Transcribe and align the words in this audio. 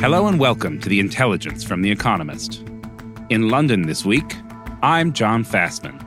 Hello 0.00 0.28
and 0.28 0.40
welcome 0.40 0.80
to 0.80 0.88
The 0.88 0.98
Intelligence 0.98 1.62
from 1.62 1.82
The 1.82 1.90
Economist. 1.90 2.64
In 3.28 3.50
London 3.50 3.82
this 3.82 4.02
week, 4.02 4.34
I'm 4.80 5.12
John 5.12 5.44
Fasman. 5.44 6.02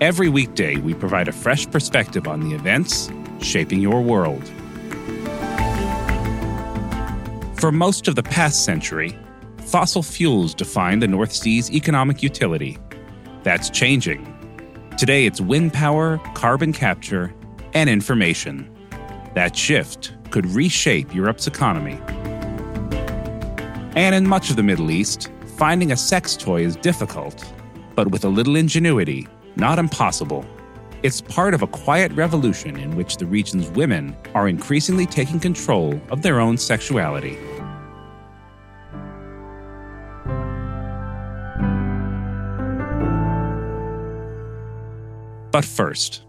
Every 0.00 0.28
weekday, 0.28 0.76
we 0.76 0.94
provide 0.94 1.26
a 1.26 1.32
fresh 1.32 1.68
perspective 1.68 2.28
on 2.28 2.38
the 2.38 2.54
events 2.54 3.10
shaping 3.40 3.80
your 3.80 4.00
world. 4.00 4.44
For 7.58 7.72
most 7.72 8.06
of 8.06 8.14
the 8.14 8.22
past 8.22 8.64
century, 8.64 9.18
fossil 9.66 10.04
fuels 10.04 10.54
defined 10.54 11.02
the 11.02 11.08
North 11.08 11.32
Sea's 11.32 11.68
economic 11.72 12.22
utility. 12.22 12.78
That's 13.42 13.70
changing. 13.70 14.24
Today, 14.96 15.26
it's 15.26 15.40
wind 15.40 15.72
power, 15.72 16.18
carbon 16.34 16.72
capture, 16.72 17.34
and 17.74 17.90
information. 17.90 18.72
That 19.34 19.56
shift 19.56 20.12
could 20.30 20.46
reshape 20.46 21.12
Europe's 21.12 21.48
economy. 21.48 22.00
And 23.94 24.14
in 24.14 24.26
much 24.26 24.48
of 24.48 24.56
the 24.56 24.62
Middle 24.62 24.90
East, 24.90 25.30
finding 25.58 25.92
a 25.92 25.96
sex 25.96 26.34
toy 26.34 26.62
is 26.62 26.76
difficult, 26.76 27.44
but 27.94 28.10
with 28.10 28.24
a 28.24 28.28
little 28.28 28.56
ingenuity, 28.56 29.28
not 29.56 29.78
impossible. 29.78 30.46
It's 31.02 31.20
part 31.20 31.52
of 31.52 31.62
a 31.62 31.66
quiet 31.66 32.10
revolution 32.12 32.78
in 32.78 32.96
which 32.96 33.18
the 33.18 33.26
region's 33.26 33.68
women 33.70 34.16
are 34.34 34.48
increasingly 34.48 35.04
taking 35.04 35.38
control 35.38 36.00
of 36.10 36.22
their 36.22 36.40
own 36.40 36.56
sexuality. 36.56 37.36
But 45.50 45.66
first, 45.66 46.22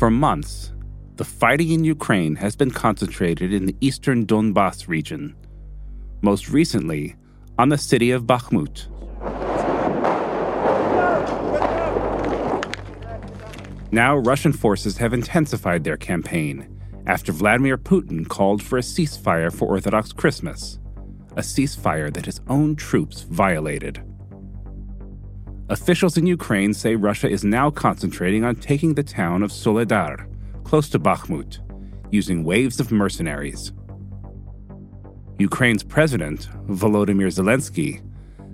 For 0.00 0.10
months, 0.10 0.72
the 1.16 1.26
fighting 1.26 1.72
in 1.72 1.84
Ukraine 1.84 2.36
has 2.36 2.56
been 2.56 2.70
concentrated 2.70 3.52
in 3.52 3.66
the 3.66 3.76
eastern 3.82 4.24
Donbas 4.24 4.88
region, 4.88 5.36
most 6.22 6.48
recently 6.48 7.16
on 7.58 7.68
the 7.68 7.76
city 7.76 8.10
of 8.10 8.24
Bakhmut. 8.24 8.86
Now, 13.92 14.16
Russian 14.16 14.54
forces 14.54 14.96
have 14.96 15.12
intensified 15.12 15.84
their 15.84 15.98
campaign 15.98 16.80
after 17.06 17.30
Vladimir 17.30 17.76
Putin 17.76 18.26
called 18.26 18.62
for 18.62 18.78
a 18.78 18.80
ceasefire 18.80 19.54
for 19.54 19.68
Orthodox 19.68 20.14
Christmas, 20.14 20.78
a 21.36 21.42
ceasefire 21.42 22.10
that 22.14 22.24
his 22.24 22.40
own 22.48 22.74
troops 22.74 23.20
violated. 23.24 24.02
Officials 25.70 26.16
in 26.16 26.26
Ukraine 26.26 26.74
say 26.74 26.96
Russia 26.96 27.30
is 27.30 27.44
now 27.44 27.70
concentrating 27.70 28.44
on 28.44 28.56
taking 28.56 28.94
the 28.94 29.04
town 29.04 29.44
of 29.44 29.52
Soledar, 29.52 30.26
close 30.64 30.88
to 30.88 30.98
Bakhmut, 30.98 31.60
using 32.10 32.42
waves 32.42 32.80
of 32.80 32.90
mercenaries. 32.90 33.72
Ukraine's 35.38 35.84
president, 35.84 36.48
Volodymyr 36.66 37.30
Zelensky, 37.30 38.02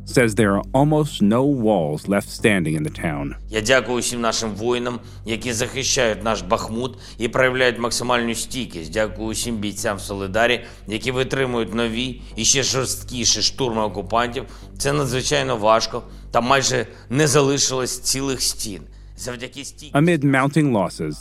says 0.06 0.34
there 0.34 0.56
are 0.56 0.62
almost 0.72 1.20
no 1.20 1.44
walls 1.44 2.08
left 2.08 2.28
standing 2.28 2.74
in 2.74 2.82
the 2.84 2.90
town. 3.04 3.34
Я 3.50 3.60
дякую 3.60 4.00
всім 4.00 4.20
нашим 4.20 4.50
воїнам, 4.50 5.00
які 5.24 5.52
захищають 5.52 6.24
наш 6.24 6.42
Бахмут 6.42 6.98
і 7.18 7.28
проявляють 7.28 7.78
максимальну 7.78 8.34
стійкість. 8.34 8.92
Дякую 8.92 9.28
всім 9.28 9.56
бійцям 9.56 9.96
в 9.96 10.00
Солидарі, 10.00 10.64
які 10.86 11.10
витримують 11.10 11.74
нові 11.74 12.20
і 12.36 12.44
ще 12.44 12.62
жорсткіші 12.62 13.42
штурми 13.42 13.82
окупантів. 13.82 14.44
Це 14.78 14.92
надзвичайно 14.92 15.56
важко. 15.56 16.02
Там 16.30 16.44
майже 16.44 16.86
не 17.10 17.26
залишилось 17.26 18.00
цілих 18.00 18.42
стін. 18.42 18.82
Завдяки 19.16 19.64
стійкості. 19.64 19.98
Amid 19.98 20.24
mounting 20.24 20.72
losses, 20.72 21.14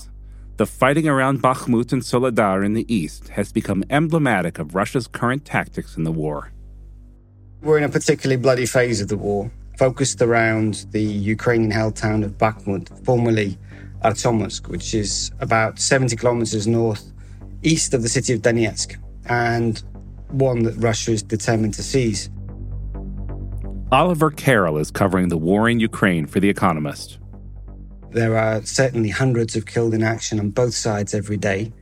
the 0.57 0.67
fighting 0.79 1.07
around 1.07 1.41
Bakhmut 1.41 1.93
and 1.93 2.03
Soledar 2.03 2.63
in 2.67 2.73
the 2.73 2.85
east 3.01 3.23
has 3.37 3.47
become 3.53 3.83
emblematic 3.89 4.59
of 4.59 4.75
Russia's 4.75 5.07
current 5.07 5.43
tactics 5.45 5.97
in 5.97 6.03
the 6.03 6.15
war. 6.23 6.54
We're 7.65 7.79
in 7.79 7.83
a 7.83 7.89
particularly 7.89 8.39
bloody 8.39 8.67
phase 8.67 9.01
of 9.01 9.07
the 9.07 9.17
war, 9.17 9.51
focused 9.79 10.21
around 10.21 10.85
the 10.91 11.01
Ukrainian 11.01 11.71
held 11.71 11.95
town 11.95 12.23
of 12.23 12.37
Bakhmut, 12.37 13.03
formerly 13.03 13.57
Artemovsk, 14.03 14.67
which 14.67 14.93
is 14.93 15.31
about 15.39 15.79
70 15.79 16.15
kilometers 16.15 16.67
north 16.67 17.11
east 17.63 17.95
of 17.95 18.03
the 18.03 18.07
city 18.07 18.33
of 18.33 18.43
Donetsk, 18.43 18.97
and 19.25 19.81
one 20.29 20.61
that 20.61 20.75
Russia 20.75 21.09
is 21.09 21.23
determined 21.23 21.73
to 21.73 21.81
seize. 21.81 22.29
Oliver 23.91 24.29
Carroll 24.29 24.77
is 24.77 24.91
covering 24.91 25.29
the 25.29 25.37
war 25.37 25.67
in 25.67 25.79
Ukraine 25.79 26.27
for 26.27 26.39
The 26.39 26.49
Economist. 26.49 27.17
There 28.11 28.37
are 28.37 28.61
certainly 28.61 29.09
hundreds 29.09 29.55
of 29.55 29.65
killed 29.65 29.95
in 29.95 30.03
action 30.03 30.39
on 30.39 30.51
both 30.51 30.75
sides 30.75 31.15
every 31.15 31.37
day. 31.37 31.73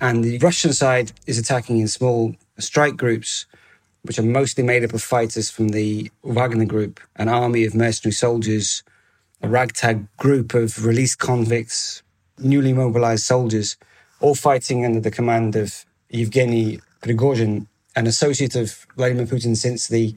And 0.00 0.24
the 0.24 0.38
Russian 0.38 0.72
side 0.72 1.12
is 1.28 1.38
attacking 1.38 1.78
in 1.78 1.86
small 1.86 2.34
strike 2.58 2.96
groups, 2.96 3.46
which 4.02 4.18
are 4.18 4.24
mostly 4.24 4.64
made 4.64 4.84
up 4.84 4.92
of 4.92 5.02
fighters 5.02 5.50
from 5.50 5.68
the 5.68 6.10
Wagner 6.24 6.64
Group, 6.64 7.00
an 7.16 7.28
army 7.28 7.64
of 7.64 7.74
mercenary 7.74 8.12
soldiers, 8.12 8.82
a 9.40 9.48
ragtag 9.48 10.06
group 10.16 10.54
of 10.54 10.84
released 10.84 11.18
convicts, 11.18 12.02
newly 12.38 12.72
mobilized 12.72 13.24
soldiers, 13.24 13.76
all 14.20 14.34
fighting 14.34 14.84
under 14.84 15.00
the 15.00 15.10
command 15.10 15.54
of 15.56 15.84
Yevgeny 16.10 16.80
Prigozhin, 17.00 17.66
an 17.94 18.06
associate 18.06 18.56
of 18.56 18.86
Vladimir 18.96 19.26
Putin 19.26 19.56
since 19.56 19.88
the 19.88 20.14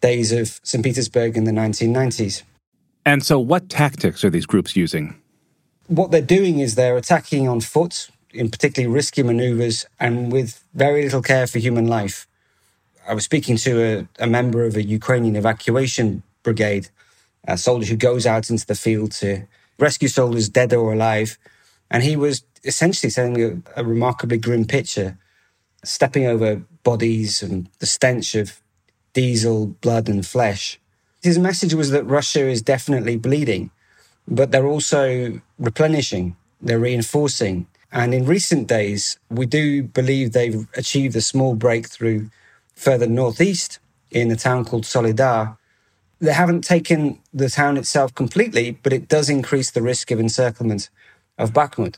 days 0.00 0.32
of 0.32 0.60
St. 0.62 0.84
Petersburg 0.84 1.36
in 1.36 1.44
the 1.44 1.52
1990s. 1.52 2.42
And 3.06 3.24
so, 3.24 3.38
what 3.38 3.68
tactics 3.68 4.24
are 4.24 4.30
these 4.30 4.46
groups 4.46 4.76
using? 4.76 5.20
What 5.88 6.10
they're 6.10 6.22
doing 6.22 6.60
is 6.60 6.74
they're 6.74 6.96
attacking 6.96 7.48
on 7.48 7.60
foot, 7.60 8.08
in 8.32 8.50
particularly 8.50 8.92
risky 8.92 9.22
maneuvers, 9.22 9.86
and 10.00 10.32
with 10.32 10.64
very 10.74 11.02
little 11.02 11.22
care 11.22 11.46
for 11.46 11.58
human 11.58 11.86
life. 11.86 12.26
I 13.06 13.14
was 13.14 13.24
speaking 13.24 13.56
to 13.58 14.08
a, 14.18 14.24
a 14.24 14.26
member 14.26 14.64
of 14.64 14.76
a 14.76 14.82
Ukrainian 14.82 15.36
evacuation 15.36 16.22
brigade, 16.42 16.88
a 17.46 17.58
soldier 17.58 17.90
who 17.90 17.96
goes 17.96 18.26
out 18.26 18.50
into 18.50 18.66
the 18.66 18.74
field 18.74 19.12
to 19.12 19.46
rescue 19.78 20.08
soldiers, 20.08 20.48
dead 20.48 20.72
or 20.72 20.92
alive. 20.92 21.38
And 21.90 22.02
he 22.02 22.16
was 22.16 22.44
essentially 22.64 23.12
me 23.30 23.42
a, 23.42 23.58
a 23.76 23.84
remarkably 23.84 24.38
grim 24.38 24.64
picture, 24.64 25.18
stepping 25.84 26.26
over 26.26 26.62
bodies 26.82 27.42
and 27.42 27.68
the 27.78 27.86
stench 27.86 28.34
of 28.34 28.60
diesel, 29.12 29.66
blood, 29.66 30.08
and 30.08 30.26
flesh. 30.26 30.80
His 31.22 31.38
message 31.38 31.74
was 31.74 31.90
that 31.90 32.04
Russia 32.04 32.46
is 32.48 32.62
definitely 32.62 33.16
bleeding, 33.16 33.70
but 34.26 34.50
they're 34.50 34.66
also 34.66 35.40
replenishing, 35.58 36.36
they're 36.60 36.78
reinforcing. 36.78 37.66
And 37.92 38.12
in 38.12 38.24
recent 38.24 38.66
days, 38.66 39.18
we 39.30 39.46
do 39.46 39.82
believe 39.82 40.32
they've 40.32 40.66
achieved 40.74 41.14
a 41.16 41.20
small 41.20 41.54
breakthrough 41.54 42.28
further 42.74 43.06
northeast 43.06 43.78
in 44.10 44.30
a 44.30 44.36
town 44.36 44.64
called 44.64 44.84
Soledar. 44.84 45.56
They 46.20 46.32
haven't 46.32 46.62
taken 46.62 47.20
the 47.32 47.50
town 47.50 47.76
itself 47.76 48.14
completely, 48.14 48.72
but 48.82 48.92
it 48.92 49.08
does 49.08 49.28
increase 49.28 49.70
the 49.70 49.82
risk 49.82 50.10
of 50.10 50.20
encirclement 50.20 50.90
of 51.38 51.52
Bakhmut. 51.52 51.96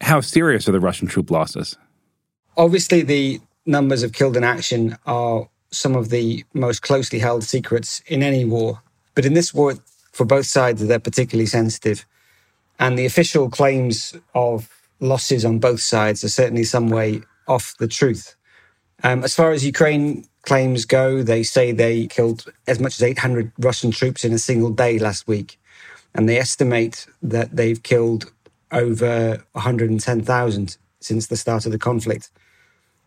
How 0.00 0.20
serious 0.20 0.68
are 0.68 0.72
the 0.72 0.80
Russian 0.80 1.08
troop 1.08 1.30
losses? 1.30 1.76
Obviously, 2.56 3.02
the 3.02 3.40
numbers 3.66 4.02
of 4.02 4.12
killed 4.12 4.36
in 4.36 4.44
action 4.44 4.96
are 5.06 5.48
some 5.70 5.96
of 5.96 6.10
the 6.10 6.44
most 6.54 6.82
closely 6.82 7.18
held 7.18 7.42
secrets 7.42 8.00
in 8.06 8.22
any 8.22 8.44
war. 8.44 8.80
But 9.14 9.24
in 9.24 9.34
this 9.34 9.52
war, 9.52 9.74
for 10.12 10.24
both 10.24 10.46
sides, 10.46 10.86
they're 10.86 10.98
particularly 10.98 11.46
sensitive. 11.46 12.06
And 12.78 12.98
the 12.98 13.06
official 13.06 13.50
claims 13.50 14.16
of 14.34 14.70
losses 15.00 15.44
on 15.44 15.58
both 15.58 15.80
sides 15.80 16.22
are 16.24 16.28
certainly 16.28 16.64
some 16.64 16.88
way 16.88 17.22
off 17.48 17.74
the 17.78 17.88
truth. 17.88 18.36
Um, 19.02 19.24
as 19.24 19.34
far 19.34 19.50
as 19.52 19.64
Ukraine 19.64 20.24
claims 20.42 20.84
go, 20.84 21.22
they 21.22 21.42
say 21.42 21.72
they 21.72 22.06
killed 22.06 22.44
as 22.66 22.78
much 22.78 22.94
as 22.94 23.02
800 23.02 23.52
Russian 23.58 23.90
troops 23.90 24.24
in 24.24 24.32
a 24.32 24.38
single 24.38 24.70
day 24.70 24.98
last 24.98 25.26
week. 25.26 25.58
And 26.14 26.28
they 26.28 26.38
estimate 26.38 27.06
that 27.22 27.56
they've 27.56 27.82
killed 27.82 28.30
over 28.70 29.42
110,000 29.52 30.76
since 31.00 31.26
the 31.26 31.36
start 31.36 31.66
of 31.66 31.72
the 31.72 31.78
conflict. 31.78 32.30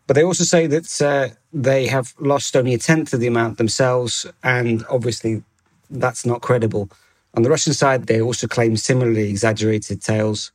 But 0.06 0.14
they 0.14 0.24
also 0.24 0.44
say 0.44 0.66
that 0.66 1.02
uh, 1.02 1.34
they 1.52 1.86
have 1.86 2.14
lost 2.18 2.56
only 2.56 2.74
a 2.74 2.78
tenth 2.78 3.12
of 3.12 3.20
the 3.20 3.26
amount 3.26 3.58
themselves, 3.58 4.26
and 4.42 4.84
obviously 4.88 5.42
that's 5.90 6.24
not 6.24 6.40
credible. 6.40 6.90
On 7.34 7.42
the 7.42 7.50
Russian 7.50 7.74
side, 7.74 8.06
they 8.06 8.20
also 8.20 8.46
claim 8.46 8.76
similarly 8.76 9.28
exaggerated 9.28 10.00
tales. 10.00 10.50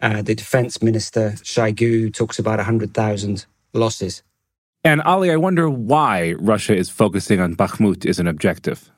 Uh, 0.00 0.22
the 0.22 0.34
defense 0.34 0.82
minister, 0.82 1.32
Shoigu, 1.42 2.14
talks 2.14 2.38
about 2.38 2.58
100,000 2.58 3.44
losses. 3.72 4.22
And 4.84 5.00
Ali, 5.02 5.30
I 5.30 5.36
wonder 5.36 5.70
why 5.70 6.32
Russia 6.38 6.74
is 6.74 6.90
focusing 6.90 7.38
on 7.38 7.54
Bakhmut 7.54 8.04
as 8.04 8.18
an 8.18 8.26
objective. 8.26 8.90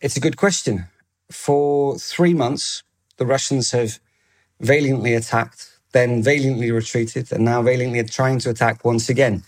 It's 0.00 0.16
a 0.16 0.20
good 0.20 0.38
question. 0.38 0.86
For 1.30 1.98
three 1.98 2.32
months, 2.32 2.82
the 3.18 3.26
Russians 3.26 3.72
have 3.72 3.98
valiantly 4.60 5.12
attacked, 5.12 5.78
then 5.92 6.22
valiantly 6.22 6.70
retreated, 6.70 7.30
and 7.30 7.44
now 7.44 7.60
valiantly 7.60 8.02
trying 8.04 8.38
to 8.40 8.50
attack 8.50 8.84
once 8.84 9.10
again. 9.10 9.42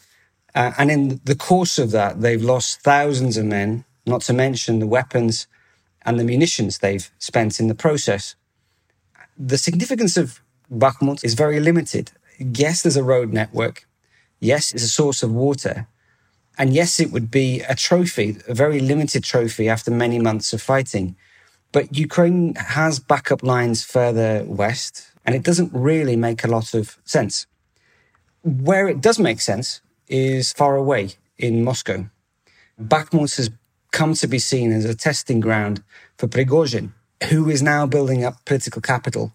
Uh, 0.54 0.72
and 0.76 0.90
in 0.90 1.20
the 1.24 1.36
course 1.36 1.78
of 1.78 1.92
that, 1.92 2.20
they've 2.20 2.42
lost 2.42 2.82
thousands 2.82 3.38
of 3.38 3.46
men, 3.46 3.86
not 4.04 4.20
to 4.22 4.34
mention 4.34 4.80
the 4.80 4.86
weapons 4.86 5.46
and 6.04 6.20
the 6.20 6.24
munitions 6.24 6.78
they've 6.78 7.10
spent 7.18 7.58
in 7.58 7.68
the 7.68 7.74
process. 7.74 8.34
The 9.38 9.58
significance 9.58 10.18
of 10.18 10.42
Bakhmut 10.70 11.24
is 11.24 11.34
very 11.34 11.60
limited. 11.60 12.12
Yes, 12.38 12.82
there's 12.82 12.96
a 12.96 13.02
road 13.02 13.32
network. 13.32 13.87
Yes, 14.40 14.72
it's 14.72 14.84
a 14.84 14.88
source 14.88 15.22
of 15.22 15.32
water. 15.32 15.86
And 16.56 16.72
yes, 16.74 17.00
it 17.00 17.12
would 17.12 17.30
be 17.30 17.60
a 17.62 17.74
trophy, 17.74 18.36
a 18.48 18.54
very 18.54 18.80
limited 18.80 19.24
trophy 19.24 19.68
after 19.68 19.90
many 19.90 20.18
months 20.18 20.52
of 20.52 20.60
fighting. 20.60 21.16
But 21.72 21.96
Ukraine 21.96 22.54
has 22.56 22.98
backup 22.98 23.42
lines 23.42 23.84
further 23.84 24.44
west, 24.44 25.12
and 25.24 25.34
it 25.34 25.42
doesn't 25.42 25.72
really 25.72 26.16
make 26.16 26.42
a 26.42 26.48
lot 26.48 26.74
of 26.74 26.98
sense. 27.04 27.46
Where 28.42 28.88
it 28.88 29.00
does 29.00 29.18
make 29.18 29.40
sense 29.40 29.80
is 30.08 30.52
far 30.52 30.76
away 30.76 31.10
in 31.36 31.64
Moscow. 31.64 32.08
Bakhmut 32.80 33.36
has 33.36 33.50
come 33.90 34.14
to 34.14 34.26
be 34.26 34.38
seen 34.38 34.72
as 34.72 34.84
a 34.84 34.94
testing 34.94 35.40
ground 35.40 35.82
for 36.16 36.28
Prigozhin, 36.28 36.92
who 37.28 37.50
is 37.50 37.62
now 37.62 37.86
building 37.86 38.24
up 38.24 38.44
political 38.44 38.80
capital 38.80 39.32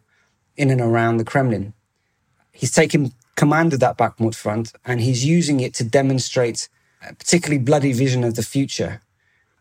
in 0.58 0.70
and 0.70 0.82
around 0.82 1.18
the 1.18 1.26
Kremlin. 1.26 1.74
He's 2.52 2.72
taken 2.72 3.14
command 3.36 3.74
of 3.74 3.80
that 3.80 3.98
Bakhmut 3.98 4.36
front 4.36 4.74
and 4.86 5.02
he's 5.02 5.26
using 5.26 5.60
it 5.60 5.74
to 5.76 5.84
demonstrate 5.84 6.70
a 7.08 7.14
particularly 7.14 7.62
bloody 7.62 7.94
vision 7.94 8.24
of 8.24 8.36
the 8.36 8.44
future. 8.44 9.02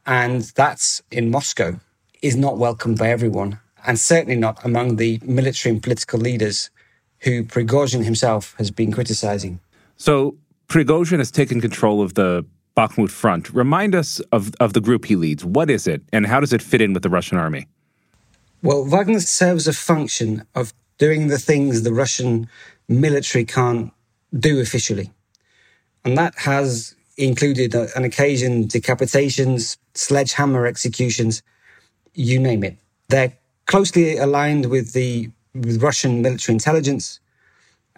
And 0.07 0.43
that's 0.43 1.03
in 1.11 1.31
Moscow 1.31 1.81
is 2.23 2.37
not 2.37 2.59
welcomed 2.59 2.99
by 2.99 3.11
everyone, 3.11 3.59
and 3.85 3.99
certainly 3.99 4.37
not 4.37 4.65
among 4.65 4.97
the 4.97 5.21
military 5.25 5.75
and 5.75 5.83
political 5.83 6.21
leaders 6.21 6.71
who 7.21 7.45
Prigozhin 7.45 8.05
himself 8.05 8.55
has 8.59 8.71
been 8.71 8.93
criticizing. 8.93 9.61
So 9.97 10.37
Prigozhin 10.69 11.19
has 11.19 11.31
taken 11.31 11.61
control 11.61 12.03
of 12.03 12.15
the 12.15 12.45
Bakhmut 12.77 13.11
front. 13.11 13.53
Remind 13.53 13.95
us 13.95 14.21
of, 14.33 14.53
of 14.59 14.73
the 14.73 14.81
group 14.81 15.05
he 15.05 15.17
leads. 15.17 15.45
What 15.45 15.71
is 15.71 15.87
it, 15.87 16.03
and 16.13 16.27
how 16.27 16.41
does 16.41 16.53
it 16.53 16.63
fit 16.63 16.81
in 16.81 16.93
with 16.93 17.03
the 17.03 17.11
Russian 17.11 17.39
army? 17.39 17.69
Well, 18.63 18.85
Wagner 18.85 19.21
serves 19.21 19.67
a 19.67 19.73
function 19.73 20.47
of 20.55 20.73
doing 20.99 21.29
the 21.29 21.39
things 21.39 21.83
the 21.83 21.93
Russian 21.93 22.49
military 22.89 23.45
can't 23.45 23.93
do 24.39 24.61
officially. 24.61 25.11
And 26.05 26.17
that 26.19 26.35
has 26.39 26.95
included, 27.17 27.75
uh, 27.75 27.87
an 27.95 28.05
occasion, 28.05 28.67
decapitations, 28.67 29.77
sledgehammer 29.95 30.67
executions, 30.67 31.43
you 32.15 32.39
name 32.39 32.65
it. 32.65 32.77
They're 33.09 33.33
closely 33.67 34.17
aligned 34.17 34.67
with 34.67 34.93
the 34.93 35.31
with 35.55 35.83
Russian 35.83 36.23
military 36.23 36.55
intelligence, 36.55 37.21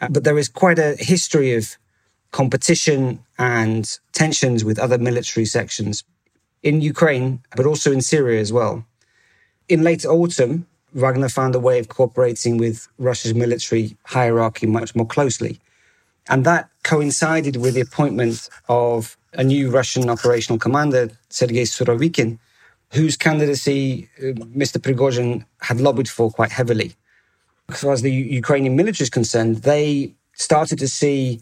uh, 0.01 0.09
but 0.09 0.25
there 0.25 0.39
is 0.39 0.49
quite 0.49 0.79
a 0.79 0.97
history 0.99 1.55
of 1.55 1.77
competition 2.33 3.21
and 3.39 3.99
tensions 4.13 4.65
with 4.65 4.77
other 4.79 4.99
military 4.99 5.47
sections 5.47 6.03
in 6.65 6.81
Ukraine, 6.81 7.41
but 7.57 7.65
also 7.65 7.93
in 7.93 8.01
Syria 8.01 8.41
as 8.41 8.53
well. 8.53 8.85
In 9.69 9.85
late 9.85 10.05
autumn, 10.05 10.67
Wagner 10.95 11.29
found 11.29 11.55
a 11.55 11.61
way 11.61 11.79
of 11.79 11.89
cooperating 11.89 12.57
with 12.57 12.89
Russia's 12.99 13.35
military 13.35 13.97
hierarchy 14.05 14.67
much 14.67 14.95
more 14.95 15.07
closely. 15.07 15.59
And 16.29 16.47
that 16.47 16.71
coincided 16.85 17.57
with 17.57 17.75
the 17.75 17.81
appointment 17.81 18.49
of 18.69 19.17
a 19.35 19.45
new 19.45 19.71
Russian 19.71 20.09
operational 20.09 20.59
commander, 20.59 21.11
Sergei 21.29 21.63
Surovikin, 21.63 22.39
whose 22.93 23.17
candidacy 23.17 24.09
uh, 24.19 24.33
Mr. 24.57 24.79
Prigozhin 24.79 25.45
had 25.61 25.81
lobbied 25.81 26.09
for 26.09 26.31
quite 26.31 26.53
heavily. 26.53 26.95
As 27.69 27.81
far 27.81 27.93
as 27.93 28.03
the 28.03 28.13
Ukrainian 28.13 28.77
military 28.77 29.05
is 29.05 29.11
concerned, 29.11 29.57
they 29.63 30.15
started 30.35 30.79
to 30.79 30.89
see 30.89 31.41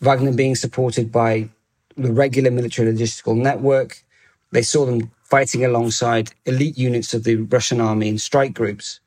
Wagner 0.00 0.32
being 0.32 0.54
supported 0.54 1.10
by 1.10 1.48
the 1.96 2.12
regular 2.12 2.50
military 2.50 2.92
logistical 2.92 3.36
network. 3.36 4.04
They 4.52 4.62
saw 4.62 4.84
them 4.84 5.10
fighting 5.24 5.64
alongside 5.64 6.32
elite 6.46 6.78
units 6.78 7.14
of 7.14 7.24
the 7.24 7.36
Russian 7.36 7.80
army 7.80 8.08
in 8.08 8.18
strike 8.18 8.54
groups. 8.54 9.00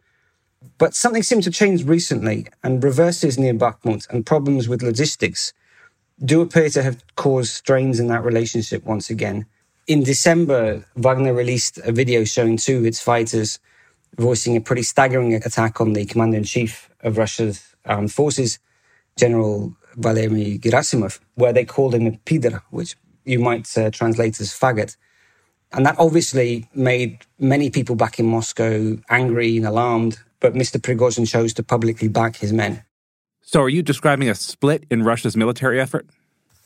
But 0.78 0.96
something 0.96 1.24
seemed 1.24 1.44
to 1.44 1.52
change 1.52 1.86
recently, 1.86 2.48
and 2.64 2.84
reverses 2.84 3.40
near 3.40 3.54
Bakhmut 3.54 4.10
and 4.10 4.26
problems 4.26 4.68
with 4.68 4.84
logistics 4.84 5.54
do 6.24 6.42
appear 6.42 6.70
to 6.70 6.84
have 6.84 7.04
caused 7.16 7.52
strains 7.52 8.00
in 8.00 8.08
that 8.08 8.24
relationship 8.24 8.84
once 8.84 9.10
again. 9.10 9.46
In 9.88 10.04
December, 10.04 10.84
Wagner 10.96 11.34
released 11.34 11.78
a 11.80 11.92
video 11.92 12.24
showing 12.24 12.58
two 12.58 12.80
of 12.80 12.86
its 12.86 13.00
fighters 13.00 13.60
voicing 14.18 14.56
a 14.58 14.62
pretty 14.62 14.82
staggering 14.84 15.34
attack 15.36 15.80
on 15.80 15.94
the 15.94 16.06
commander 16.06 16.38
in 16.38 16.44
chief 16.44 16.90
of 17.02 17.18
Russia's 17.18 17.76
armed 17.86 18.12
forces, 18.12 18.60
General 19.16 19.76
Valery 19.96 20.60
Gerasimov, 20.60 21.20
where 21.36 21.54
they 21.54 21.66
called 21.66 21.96
him 21.96 22.08
a 22.08 22.18
pider, 22.26 22.64
which 22.72 22.96
you 23.26 23.40
might 23.40 23.78
uh, 23.78 23.92
translate 23.92 24.40
as 24.40 24.52
faggot. 24.52 24.98
And 25.74 25.86
that 25.86 25.96
obviously 26.00 26.70
made 26.74 27.20
many 27.40 27.70
people 27.70 27.96
back 27.96 28.20
in 28.20 28.26
Moscow 28.26 28.98
angry 29.10 29.58
and 29.58 29.66
alarmed, 29.66 30.20
but 30.40 30.54
Mr. 30.54 30.80
Prigozhin 30.80 31.28
chose 31.28 31.54
to 31.56 31.64
publicly 31.64 32.08
back 32.08 32.38
his 32.38 32.54
men. 32.54 32.84
So, 33.42 33.62
are 33.62 33.70
you 33.70 33.82
describing 33.82 34.30
a 34.30 34.36
split 34.36 34.86
in 34.90 35.04
Russia's 35.04 35.38
military 35.38 35.80
effort? 35.80 36.06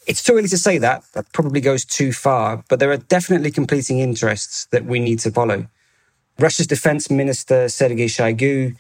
It's 0.08 0.24
too 0.24 0.34
early 0.34 0.48
to 0.48 0.58
say 0.58 0.78
that. 0.80 1.04
That 1.14 1.32
probably 1.32 1.62
goes 1.62 1.86
too 1.86 2.12
far, 2.12 2.64
but 2.70 2.80
there 2.80 2.92
are 2.92 2.98
definitely 2.98 3.52
competing 3.52 4.00
interests 4.00 4.66
that 4.72 4.86
we 4.86 5.00
need 5.00 5.20
to 5.20 5.32
follow. 5.32 5.68
Russia's 6.40 6.68
defense 6.68 7.12
minister, 7.12 7.70
Sergei 7.70 8.06
Shoigu, 8.06 8.76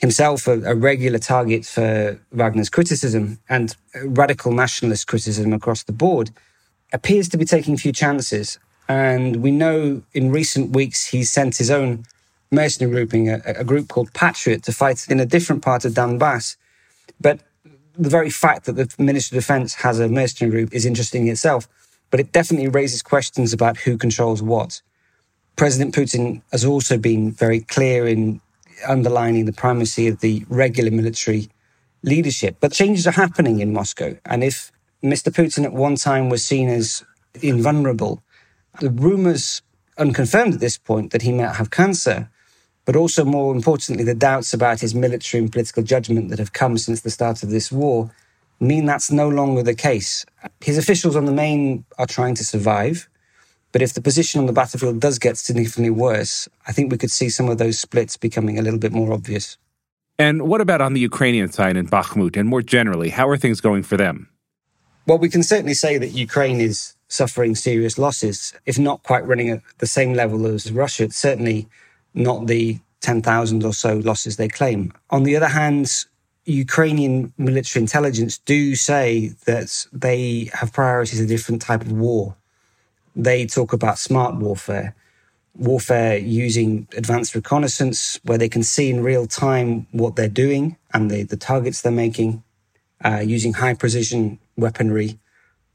himself 0.00 0.46
a, 0.46 0.62
a, 0.62 0.74
regular 0.74 1.18
target 1.18 1.66
for 1.66 2.18
Wagner's 2.32 2.70
criticism 2.70 3.38
and 3.48 3.76
radical 4.04 4.52
nationalist 4.52 5.06
criticism 5.06 5.52
across 5.52 5.82
the 5.82 5.92
board, 5.92 6.30
appears 6.92 7.28
to 7.28 7.36
be 7.36 7.44
taking 7.44 7.74
a 7.74 7.78
few 7.78 7.92
chances. 7.92 8.58
And 8.88 9.36
we 9.36 9.50
know 9.50 10.02
in 10.12 10.30
recent 10.30 10.74
weeks 10.74 11.06
he's 11.06 11.30
sent 11.30 11.56
his 11.56 11.70
own 11.70 12.04
mercenary 12.50 12.92
grouping, 12.92 13.28
a, 13.30 13.40
a 13.46 13.64
group 13.64 13.88
called 13.88 14.12
Patriot, 14.12 14.62
to 14.64 14.72
fight 14.72 15.06
in 15.08 15.20
a 15.20 15.26
different 15.26 15.62
part 15.62 15.84
of 15.84 15.92
Donbas. 15.92 16.56
But 17.20 17.40
the 17.96 18.10
very 18.10 18.30
fact 18.30 18.66
that 18.66 18.76
the 18.76 19.02
Ministry 19.02 19.38
of 19.38 19.44
Defense 19.44 19.74
has 19.76 19.98
a 19.98 20.08
mercenary 20.08 20.50
group 20.50 20.74
is 20.74 20.84
interesting 20.84 21.26
in 21.26 21.32
itself, 21.32 21.68
but 22.10 22.20
it 22.20 22.32
definitely 22.32 22.68
raises 22.68 23.02
questions 23.02 23.52
about 23.52 23.78
who 23.78 23.96
controls 23.96 24.42
what. 24.42 24.82
President 25.56 25.94
Putin 25.94 26.42
has 26.50 26.64
also 26.64 26.96
been 26.98 27.30
very 27.30 27.60
clear 27.60 28.06
in 28.06 28.40
underlining 28.86 29.44
the 29.44 29.52
primacy 29.52 30.08
of 30.08 30.20
the 30.20 30.44
regular 30.48 30.90
military 30.90 31.48
leadership. 32.02 32.56
But 32.60 32.72
changes 32.72 33.06
are 33.06 33.12
happening 33.12 33.60
in 33.60 33.72
Moscow. 33.72 34.16
And 34.24 34.42
if 34.42 34.72
Mr. 35.02 35.32
Putin 35.32 35.64
at 35.64 35.72
one 35.72 35.96
time 35.96 36.28
was 36.28 36.44
seen 36.44 36.68
as 36.68 37.04
invulnerable, 37.40 38.22
the 38.80 38.90
rumors, 38.90 39.62
unconfirmed 39.98 40.54
at 40.54 40.60
this 40.60 40.78
point, 40.78 41.12
that 41.12 41.22
he 41.22 41.32
might 41.32 41.56
have 41.56 41.70
cancer, 41.70 42.30
but 42.84 42.96
also 42.96 43.24
more 43.24 43.54
importantly, 43.54 44.04
the 44.04 44.14
doubts 44.14 44.52
about 44.52 44.80
his 44.80 44.94
military 44.94 45.42
and 45.42 45.52
political 45.52 45.82
judgment 45.82 46.30
that 46.30 46.38
have 46.38 46.52
come 46.52 46.76
since 46.78 47.02
the 47.02 47.10
start 47.10 47.42
of 47.42 47.50
this 47.50 47.70
war 47.70 48.10
mean 48.60 48.86
that's 48.86 49.10
no 49.10 49.28
longer 49.28 49.62
the 49.62 49.74
case. 49.74 50.24
His 50.60 50.78
officials 50.78 51.16
on 51.16 51.24
the 51.24 51.32
main 51.32 51.84
are 51.98 52.06
trying 52.06 52.34
to 52.36 52.44
survive. 52.44 53.08
But 53.72 53.82
if 53.82 53.94
the 53.94 54.02
position 54.02 54.38
on 54.38 54.46
the 54.46 54.52
battlefield 54.52 55.00
does 55.00 55.18
get 55.18 55.38
significantly 55.38 55.90
worse, 55.90 56.48
I 56.66 56.72
think 56.72 56.92
we 56.92 56.98
could 56.98 57.10
see 57.10 57.30
some 57.30 57.48
of 57.48 57.58
those 57.58 57.78
splits 57.78 58.16
becoming 58.16 58.58
a 58.58 58.62
little 58.62 58.78
bit 58.78 58.92
more 58.92 59.12
obvious. 59.12 59.56
And 60.18 60.42
what 60.42 60.60
about 60.60 60.82
on 60.82 60.92
the 60.92 61.00
Ukrainian 61.00 61.50
side 61.50 61.76
in 61.76 61.88
Bakhmut? 61.88 62.36
And 62.36 62.48
more 62.48 62.62
generally, 62.62 63.08
how 63.08 63.28
are 63.28 63.38
things 63.38 63.60
going 63.60 63.82
for 63.82 63.96
them? 63.96 64.28
Well, 65.06 65.18
we 65.18 65.30
can 65.30 65.42
certainly 65.42 65.74
say 65.74 65.98
that 65.98 66.08
Ukraine 66.08 66.60
is 66.60 66.94
suffering 67.12 67.54
serious 67.54 67.98
losses, 67.98 68.52
if 68.66 68.78
not 68.78 69.02
quite 69.02 69.26
running 69.26 69.50
at 69.50 69.62
the 69.78 69.86
same 69.86 70.14
level 70.14 70.46
as 70.46 70.72
Russia. 70.72 71.04
It's 71.04 71.16
certainly 71.16 71.68
not 72.14 72.46
the 72.46 72.78
10,000 73.00 73.64
or 73.64 73.72
so 73.72 73.96
losses 73.98 74.36
they 74.36 74.48
claim. 74.48 74.92
On 75.10 75.24
the 75.24 75.36
other 75.36 75.48
hand, 75.48 75.90
Ukrainian 76.44 77.32
military 77.38 77.82
intelligence 77.82 78.38
do 78.38 78.74
say 78.74 79.34
that 79.46 79.86
they 79.92 80.50
have 80.54 80.72
priorities 80.72 81.20
a 81.20 81.26
different 81.26 81.62
type 81.62 81.82
of 81.82 81.92
war 81.92 82.36
they 83.14 83.46
talk 83.46 83.72
about 83.72 83.98
smart 83.98 84.36
warfare, 84.36 84.94
warfare 85.54 86.16
using 86.16 86.88
advanced 86.96 87.34
reconnaissance, 87.34 88.18
where 88.24 88.38
they 88.38 88.48
can 88.48 88.62
see 88.62 88.90
in 88.90 89.02
real 89.02 89.26
time 89.26 89.86
what 89.92 90.16
they're 90.16 90.28
doing 90.28 90.76
and 90.94 91.10
the, 91.10 91.22
the 91.24 91.36
targets 91.36 91.82
they're 91.82 91.92
making, 91.92 92.42
uh, 93.04 93.22
using 93.24 93.54
high 93.54 93.74
precision 93.74 94.38
weaponry, 94.56 95.18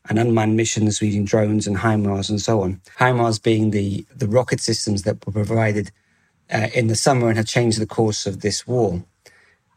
and 0.09 0.17
unmanned 0.19 0.55
missions 0.55 1.01
using 1.01 1.25
drones 1.25 1.67
and 1.67 1.77
HIMARS 1.77 2.29
and 2.29 2.41
so 2.41 2.61
on. 2.61 2.81
HIMARS 2.99 3.41
being 3.41 3.71
the, 3.71 4.05
the 4.15 4.27
rocket 4.27 4.59
systems 4.59 5.03
that 5.03 5.25
were 5.25 5.33
provided 5.33 5.91
uh, 6.53 6.67
in 6.73 6.87
the 6.87 6.95
summer 6.95 7.27
and 7.27 7.37
have 7.37 7.47
changed 7.47 7.79
the 7.79 7.85
course 7.85 8.25
of 8.25 8.41
this 8.41 8.65
war. 8.65 9.03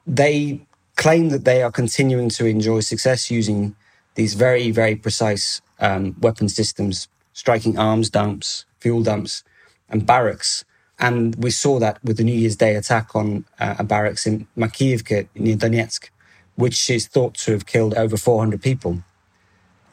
They 0.06 0.60
claim 0.96 1.30
that 1.30 1.44
they 1.44 1.62
are 1.62 1.72
continuing 1.72 2.28
to 2.30 2.46
enjoy 2.46 2.80
success 2.80 3.30
using 3.30 3.74
these 4.14 4.34
very, 4.34 4.70
very 4.70 4.96
precise 4.96 5.60
um, 5.78 6.14
weapon 6.20 6.48
systems, 6.48 7.08
striking 7.32 7.78
arms 7.78 8.10
dumps, 8.10 8.64
fuel 8.78 9.02
dumps, 9.02 9.42
and 9.88 10.06
barracks. 10.06 10.64
And 10.98 11.34
we 11.36 11.50
saw 11.50 11.78
that 11.78 12.02
with 12.04 12.18
the 12.18 12.24
New 12.24 12.34
Year's 12.34 12.56
Day 12.56 12.76
attack 12.76 13.16
on 13.16 13.44
uh, 13.58 13.76
a 13.78 13.84
barracks 13.84 14.26
in 14.26 14.46
Makiyivka 14.56 15.28
near 15.34 15.56
Donetsk, 15.56 16.10
which 16.56 16.90
is 16.90 17.06
thought 17.06 17.34
to 17.36 17.52
have 17.52 17.66
killed 17.66 17.94
over 17.94 18.16
400 18.16 18.60
people. 18.60 19.02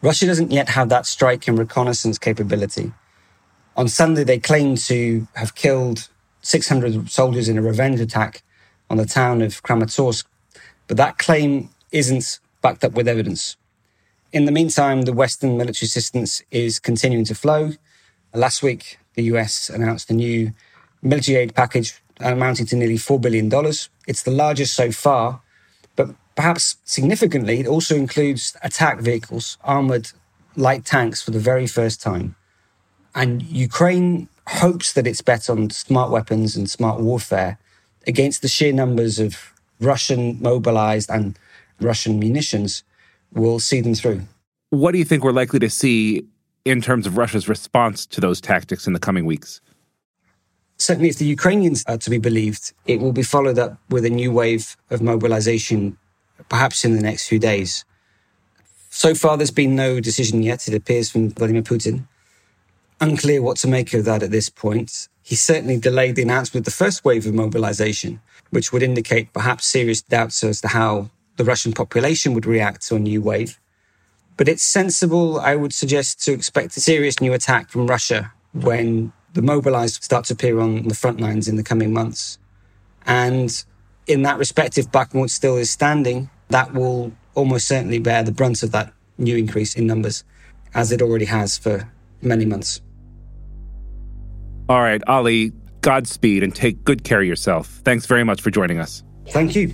Russia 0.02 0.28
doesn't 0.28 0.52
yet 0.52 0.70
have 0.70 0.90
that 0.90 1.06
strike 1.06 1.48
and 1.48 1.58
reconnaissance 1.58 2.20
capability. 2.20 2.92
On 3.76 3.88
Sunday, 3.88 4.24
they 4.24 4.40
claimed 4.40 4.78
to 4.86 5.28
have 5.36 5.56
killed 5.56 6.08
600 6.42 7.10
soldiers 7.10 7.50
in 7.50 7.58
a 7.58 7.62
revenge 7.62 8.00
attack 8.00 8.44
on 8.90 8.98
the 8.98 9.06
town 9.06 9.42
of 9.42 9.64
Kramatorsk, 9.64 10.26
but 10.88 10.98
that 10.98 11.18
claim 11.18 11.70
isn't 11.92 12.40
backed 12.62 12.84
up 12.84 12.94
with 12.94 13.08
evidence. 13.08 13.58
In 14.32 14.46
the 14.46 14.52
meantime, 14.52 15.04
the 15.04 15.14
Western 15.14 15.58
military 15.58 15.86
assistance 15.86 16.44
is 16.52 16.80
continuing 16.80 17.26
to 17.26 17.36
flow. 17.36 17.72
Last 18.34 18.62
week, 18.62 19.00
the 19.16 19.24
US 19.24 19.70
announced 19.70 20.12
a 20.12 20.14
new 20.14 20.52
military 21.02 21.38
aid 21.38 21.56
package 21.56 22.02
amounting 22.20 22.66
to 22.68 22.76
nearly 22.76 22.98
$4 22.98 23.20
billion. 23.20 23.52
It's 24.08 24.24
the 24.24 24.32
largest 24.32 24.76
so 24.76 24.92
far 24.92 25.42
perhaps 26.38 26.78
significantly, 26.86 27.60
it 27.60 27.68
also 27.68 27.96
includes 27.96 28.56
attack 28.64 29.00
vehicles, 29.00 29.58
armored 29.66 30.12
light 30.56 30.86
tanks 30.86 31.22
for 31.22 31.32
the 31.32 31.40
very 31.40 31.68
first 31.68 32.02
time. 32.02 32.36
And 33.14 33.44
Ukraine 33.44 34.30
hopes 34.48 34.94
that 34.94 35.06
its 35.06 35.22
bet 35.22 35.50
on 35.50 35.70
smart 35.72 36.12
weapons 36.12 36.56
and 36.56 36.70
smart 36.70 37.02
warfare 37.02 37.58
against 38.06 38.42
the 38.42 38.48
sheer 38.48 38.72
numbers 38.72 39.20
of 39.20 39.52
Russian 39.82 40.42
mobilized 40.42 41.10
and 41.10 41.38
Russian 41.82 42.20
munitions 42.20 42.84
will 43.34 43.60
see 43.60 43.82
them 43.82 43.96
through. 43.96 44.22
What 44.70 44.94
do 44.94 45.00
you 45.00 45.06
think 45.06 45.24
we're 45.24 45.32
likely 45.32 45.60
to 45.60 45.70
see 45.70 46.26
in 46.64 46.82
terms 46.82 47.06
of 47.06 47.18
Russia's 47.18 47.50
response 47.50 48.06
to 48.06 48.22
those 48.22 48.40
tactics 48.40 48.88
in 48.88 48.94
the 48.94 49.00
coming 49.00 49.26
weeks? 49.26 49.60
certainly 50.78 51.10
if 51.10 51.18
the 51.18 51.26
Ukrainians 51.26 51.84
are 51.88 51.98
to 51.98 52.10
be 52.10 52.18
believed, 52.18 52.74
it 52.86 53.00
will 53.00 53.12
be 53.12 53.24
followed 53.24 53.60
up 53.60 53.78
with 53.90 54.06
a 54.06 54.10
new 54.10 54.32
wave 54.32 54.78
of 54.90 55.02
mobilization, 55.02 55.98
perhaps 56.50 56.86
in 56.86 56.96
the 56.96 57.02
next 57.02 57.28
few 57.28 57.40
days. 57.40 57.86
So 58.90 59.14
far, 59.14 59.38
there's 59.38 59.52
been 59.52 59.76
no 59.76 60.00
decision 60.00 60.42
yet, 60.44 60.68
it 60.68 60.74
appears, 60.74 61.12
from 61.12 61.30
Vladimir 61.30 61.62
Putin. 61.62 62.08
Unclear 63.00 63.42
what 63.42 63.58
to 63.58 63.68
make 63.68 63.94
of 63.94 64.06
that 64.06 64.24
at 64.24 64.32
this 64.32 64.50
point. 64.50 65.08
He 65.22 65.36
certainly 65.36 65.78
delayed 65.78 66.16
the 66.16 66.24
announcement 66.24 66.62
of 66.62 66.66
the 66.66 66.78
first 66.78 67.06
wave 67.06 67.26
of 67.28 67.34
mobilization, 67.34 68.22
which 68.50 68.72
would 68.72 68.82
indicate 68.82 69.34
perhaps 69.34 69.68
serious 69.68 70.02
doubts 70.02 70.44
as 70.44 70.62
to 70.62 70.70
how 70.70 71.10
the 71.36 71.44
Russian 71.44 71.74
population 71.74 72.34
would 72.34 72.46
react 72.46 72.88
to 72.88 72.96
a 72.96 73.00
new 73.00 73.22
wave. 73.22 73.60
But 74.38 74.48
it's 74.48 74.64
sensible, 74.64 75.40
I 75.40 75.56
would 75.56 75.74
suggest, 75.74 76.24
to 76.26 76.32
expect 76.32 76.78
a 76.78 76.80
serious 76.80 77.20
new 77.20 77.34
attack 77.34 77.70
from 77.70 77.88
Russia 77.88 78.32
when 78.54 79.12
the 79.34 79.42
mobilized 79.42 80.04
start 80.04 80.26
to 80.26 80.34
appear 80.34 80.60
on 80.60 80.88
the 80.88 80.96
front 80.96 81.20
lines 81.20 81.48
in 81.48 81.56
the 81.56 81.64
coming 81.64 81.94
months. 81.94 82.40
And 83.06 83.64
in 84.08 84.24
that 84.24 84.38
respect, 84.38 84.78
if 84.78 84.90
Bakhmut 84.92 85.30
still 85.30 85.58
is 85.58 85.70
standing, 85.70 86.30
that 86.50 86.74
will 86.74 87.12
almost 87.36 87.68
certainly 87.68 88.00
bear 88.00 88.24
the 88.24 88.32
brunt 88.32 88.64
of 88.64 88.72
that 88.72 88.94
new 89.18 89.38
increase 89.38 89.76
in 89.76 89.86
numbers, 89.88 90.24
as 90.74 90.92
it 90.92 91.02
already 91.02 91.26
has 91.26 91.58
for 91.58 91.90
many 92.22 92.46
months. 92.46 92.82
All 94.70 94.82
right, 94.82 95.02
Ali, 95.08 95.54
Godspeed 95.82 96.44
and 96.44 96.54
take 96.54 96.84
good 96.84 97.04
care 97.04 97.22
of 97.22 97.28
yourself. 97.28 97.68
Thanks 97.84 98.06
very 98.06 98.24
much 98.24 98.42
for 98.42 98.52
joining 98.52 98.80
us. 98.80 99.04
Thank 99.30 99.56
you. 99.56 99.74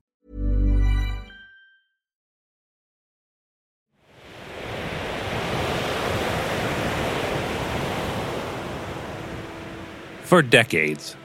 For 10.31 10.41
decades, 10.41 11.17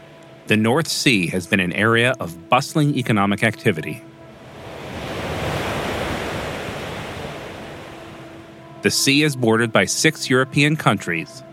the 0.48 0.56
North 0.56 0.88
Sea 0.88 1.28
has 1.28 1.46
been 1.46 1.60
an 1.60 1.72
area 1.74 2.12
of 2.18 2.48
bustling 2.48 2.96
economic 2.96 3.44
activity. 3.44 4.02
The 8.82 8.90
sea 8.90 9.22
is 9.22 9.36
bordered 9.36 9.72
by 9.72 9.84
six 9.84 10.28
European 10.28 10.74
countries 10.74 11.44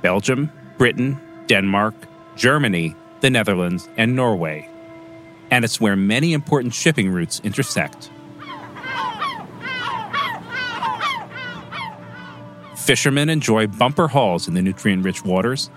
Belgium, 0.00 0.50
Britain, 0.78 1.20
Denmark, 1.48 1.94
Germany, 2.34 2.94
the 3.20 3.28
Netherlands, 3.28 3.90
and 3.98 4.16
Norway. 4.16 4.66
And 5.50 5.66
it's 5.66 5.78
where 5.78 5.96
many 5.96 6.32
important 6.32 6.72
shipping 6.72 7.10
routes 7.10 7.42
intersect. 7.44 8.10
Fishermen 12.74 13.28
enjoy 13.28 13.66
bumper 13.66 14.08
hauls 14.08 14.48
in 14.48 14.54
the 14.54 14.62
nutrient 14.62 15.04
rich 15.04 15.22
waters, 15.26 15.68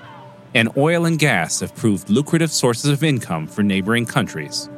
and 0.54 0.70
oil 0.78 1.06
and 1.06 1.20
gas 1.20 1.60
have 1.60 1.76
proved 1.76 2.10
lucrative 2.10 2.52
sources 2.52 2.90
of 2.90 3.04
income 3.04 3.48
for 3.48 3.64
neighboring 3.64 4.06
countries. 4.06 4.70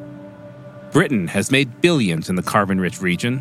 Britain 0.92 1.28
has 1.28 1.52
made 1.52 1.82
billions 1.82 2.30
in 2.30 2.36
the 2.36 2.44
carbon 2.44 2.80
rich 2.80 3.02
region, 3.02 3.40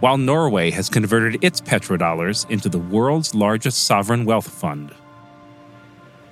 while 0.00 0.16
Norway 0.16 0.70
has 0.70 0.88
converted 0.88 1.44
its 1.44 1.60
petrodollars 1.60 2.48
into 2.50 2.70
the 2.70 2.78
world's 2.78 3.34
largest 3.34 3.84
sovereign 3.84 4.24
wealth 4.24 4.48
fund. 4.48 4.94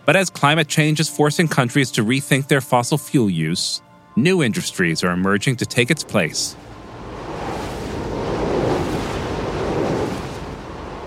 But 0.07 0.17
as 0.17 0.31
climate 0.31 0.69
change 0.69 1.01
is 1.01 1.11
forcing 1.11 1.49
countries 1.49 1.91
to 1.93 2.05
rethink 2.05 2.49
their 2.49 2.63
fossil 2.63 2.97
fuel 2.97 3.29
use, 3.29 3.83
new 4.17 4.43
industries 4.43 5.05
are 5.05 5.13
emerging 5.13 5.57
to 5.57 5.67
take 5.67 5.91
its 5.91 6.03
place. 6.03 6.57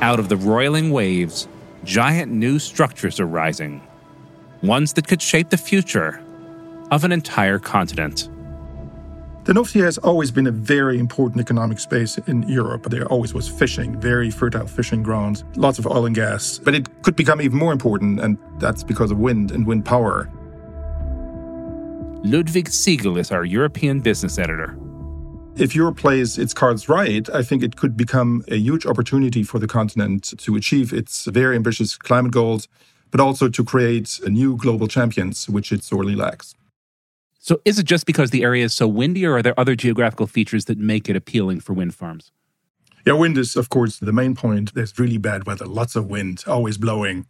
Out 0.01 0.19
of 0.19 0.29
the 0.29 0.37
roiling 0.37 0.91
waves, 0.91 1.47
giant 1.83 2.31
new 2.31 2.59
structures 2.59 3.19
are 3.19 3.25
rising, 3.25 3.81
ones 4.61 4.93
that 4.93 5.07
could 5.07 5.21
shape 5.21 5.49
the 5.49 5.57
future 5.57 6.21
of 6.91 7.03
an 7.03 7.11
entire 7.11 7.59
continent. 7.59 8.29
The 9.43 9.55
North 9.55 9.69
Sea 9.69 9.79
has 9.79 9.97
always 9.97 10.29
been 10.29 10.45
a 10.45 10.51
very 10.51 10.99
important 10.99 11.41
economic 11.41 11.79
space 11.79 12.19
in 12.19 12.47
Europe. 12.47 12.83
There 12.91 13.07
always 13.07 13.33
was 13.33 13.47
fishing, 13.47 13.99
very 13.99 14.29
fertile 14.29 14.67
fishing 14.67 15.01
grounds, 15.01 15.43
lots 15.55 15.79
of 15.79 15.87
oil 15.87 16.05
and 16.05 16.13
gas. 16.13 16.59
But 16.59 16.75
it 16.75 17.01
could 17.01 17.15
become 17.15 17.41
even 17.41 17.57
more 17.57 17.73
important, 17.73 18.19
and 18.19 18.37
that's 18.59 18.83
because 18.83 19.09
of 19.09 19.17
wind 19.17 19.49
and 19.49 19.65
wind 19.65 19.83
power. 19.83 20.29
Ludwig 22.23 22.69
Siegel 22.69 23.17
is 23.17 23.31
our 23.31 23.43
European 23.43 23.99
business 23.99 24.37
editor. 24.37 24.77
If 25.55 25.75
Europe 25.75 25.97
plays 25.97 26.37
its 26.37 26.53
cards 26.53 26.87
right, 26.87 27.27
I 27.31 27.41
think 27.41 27.63
it 27.63 27.75
could 27.75 27.97
become 27.97 28.43
a 28.47 28.57
huge 28.57 28.85
opportunity 28.85 29.41
for 29.41 29.57
the 29.57 29.67
continent 29.67 30.37
to 30.37 30.55
achieve 30.55 30.93
its 30.93 31.25
very 31.25 31.55
ambitious 31.55 31.97
climate 31.97 32.31
goals, 32.31 32.67
but 33.11 33.19
also 33.19 33.49
to 33.49 33.63
create 33.63 34.19
new 34.25 34.57
global 34.57 34.87
champions, 34.87 35.47
which 35.47 35.71
it 35.71 35.83
sorely 35.83 36.15
lacks. 36.15 36.55
So, 37.39 37.59
is 37.65 37.79
it 37.79 37.85
just 37.85 38.05
because 38.05 38.29
the 38.29 38.43
area 38.43 38.65
is 38.65 38.73
so 38.73 38.87
windy, 38.87 39.25
or 39.25 39.37
are 39.37 39.41
there 39.41 39.59
other 39.59 39.75
geographical 39.75 40.27
features 40.27 40.65
that 40.65 40.77
make 40.77 41.09
it 41.09 41.15
appealing 41.15 41.59
for 41.59 41.73
wind 41.73 41.95
farms? 41.95 42.31
Yeah, 43.05 43.13
wind 43.13 43.37
is, 43.37 43.55
of 43.55 43.69
course, 43.69 43.97
the 43.97 44.13
main 44.13 44.35
point. 44.35 44.73
There's 44.75 44.97
really 44.99 45.17
bad 45.17 45.47
weather, 45.47 45.65
lots 45.65 45.95
of 45.95 46.07
wind, 46.07 46.43
always 46.45 46.77
blowing. 46.77 47.25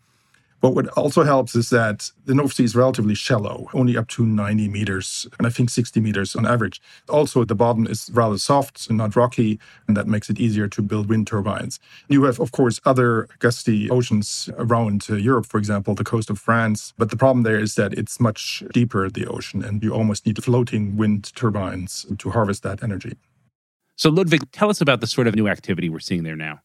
But 0.62 0.75
what 0.75 0.88
also 0.89 1.24
helps 1.24 1.56
is 1.56 1.72
that 1.72 2.12
the 2.25 2.36
North 2.36 2.53
Sea 2.53 2.63
is 2.63 2.75
relatively 2.75 3.15
shallow, 3.15 3.68
only 3.74 3.98
up 3.98 4.08
to 4.10 4.25
90 4.25 4.70
meters, 4.70 5.27
and 5.39 5.48
I 5.48 5.50
think 5.50 5.72
60 5.72 6.00
meters 6.00 6.36
on 6.36 6.46
average. 6.46 6.80
Also, 7.10 7.44
the 7.44 7.56
bottom 7.56 7.88
is 7.88 8.12
rather 8.13 8.38
soft 8.38 8.88
and 8.88 9.00
not 9.00 9.15
rocky, 9.15 9.60
and 9.88 9.98
that 9.98 10.08
makes 10.08 10.30
it 10.30 10.39
easier 10.39 10.68
to 10.68 10.82
build 10.84 11.10
wind 11.10 11.25
turbines. 11.25 11.80
You 12.10 12.24
have, 12.24 12.39
of 12.39 12.51
course, 12.51 12.80
other 12.86 13.27
gusty 13.39 13.89
oceans 13.89 14.50
around 14.60 15.08
uh, 15.10 15.15
Europe, 15.15 15.48
for 15.48 15.58
example, 15.58 15.96
the 15.96 16.03
coast 16.03 16.30
of 16.30 16.38
France. 16.38 16.94
But 16.96 17.10
the 17.10 17.18
problem 17.18 17.41
there 17.41 17.60
is 17.60 17.74
that 17.75 17.94
it's 17.94 18.20
much 18.20 18.63
deeper, 18.72 19.10
the 19.10 19.25
ocean, 19.25 19.63
and 19.63 19.84
you 19.84 19.94
almost 19.94 20.27
need 20.27 20.44
floating 20.44 20.96
wind 20.96 21.36
turbines 21.36 22.06
to 22.20 22.30
harvest 22.30 22.62
that 22.62 22.84
energy. 22.84 23.18
So, 23.96 24.12
Ludwig, 24.12 24.51
tell 24.51 24.70
us 24.70 24.80
about 24.80 25.01
the 25.01 25.08
sort 25.08 25.25
of 25.27 25.36
new 25.36 25.48
activity 25.48 25.89
we're 25.89 26.00
seeing 26.00 26.24
there 26.24 26.36
now 26.36 26.62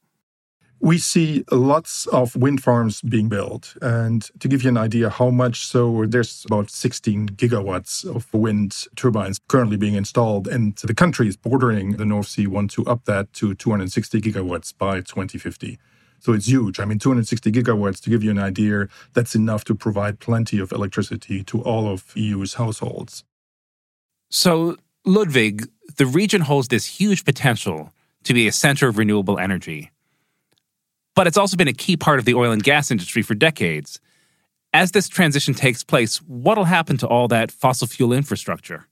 we 0.81 0.99
see 0.99 1.45
lots 1.51 2.07
of 2.07 2.37
wind 2.37 2.63
farms 2.63 3.01
being 3.01 3.29
built. 3.29 3.77
And 3.81 4.23
to 4.41 4.49
give 4.49 4.63
you 4.63 4.69
an 4.69 4.77
idea 4.77 5.09
how 5.09 5.31
much, 5.31 5.67
so 5.67 6.05
there's 6.07 6.45
about 6.45 6.71
16 6.71 7.31
gigawatts 7.31 8.05
of 8.05 8.33
wind 8.35 8.85
turbines 8.95 9.41
currently 9.49 9.77
being 9.77 9.95
installed. 9.95 10.47
And 10.47 10.77
the 10.77 10.95
countries 10.95 11.37
bordering 11.37 11.93
the 11.93 12.05
North 12.05 12.29
Sea 12.29 12.47
want 12.47 12.71
to 12.73 12.85
up 12.85 13.05
that 13.07 13.33
to 13.35 13.55
260 13.55 14.21
gigawatts 14.21 14.77
by 14.77 14.97
2050. 14.97 15.79
So 16.19 16.33
it's 16.33 16.49
huge. 16.49 16.81
I 16.81 16.85
mean, 16.85 16.99
260 16.99 17.53
gigawatts, 17.53 18.01
to 18.03 18.11
give 18.11 18.23
you 18.23 18.31
an 18.31 18.39
idea, 18.39 18.89
that's 19.15 19.35
enough 19.35 19.65
to 19.65 19.75
provide 19.75 20.19
plenty 20.19 20.59
of 20.59 20.73
electricity 20.73 21.43
to 21.45 21.63
all 21.63 21.89
of 21.89 22.13
EU's 22.15 22.55
households. 22.55 23.25
So, 24.31 24.77
Ludwig, 25.05 25.69
the 25.97 26.07
region 26.07 26.41
holds 26.41 26.69
this 26.69 26.87
huge 26.87 27.25
potential 27.25 27.93
to 28.25 28.35
be 28.35 28.49
a 28.49 28.53
center 28.53 28.89
of 28.89 28.99
renewable 28.99 29.39
energy 29.39 29.91
but 31.17 31.27
it's 31.27 31.39
also 31.39 31.57
been 31.57 31.67
a 31.67 31.73
key 31.73 31.97
part 31.97 32.21
of 32.21 32.25
the 32.27 32.35
oil 32.35 32.53
and 32.53 32.63
gas 32.63 32.93
industry 32.93 33.23
for 33.23 33.35
decades. 33.35 33.99
As 34.73 34.93
this 34.93 35.09
transition 35.09 35.55
takes 35.55 35.83
place, 35.83 36.19
what'll 36.19 36.65
happen 36.65 36.99
to 36.99 37.09
all 37.09 37.27
that 37.29 37.51
fossil 37.51 37.89
fuel 37.89 38.13
infrastructure? 38.13 38.87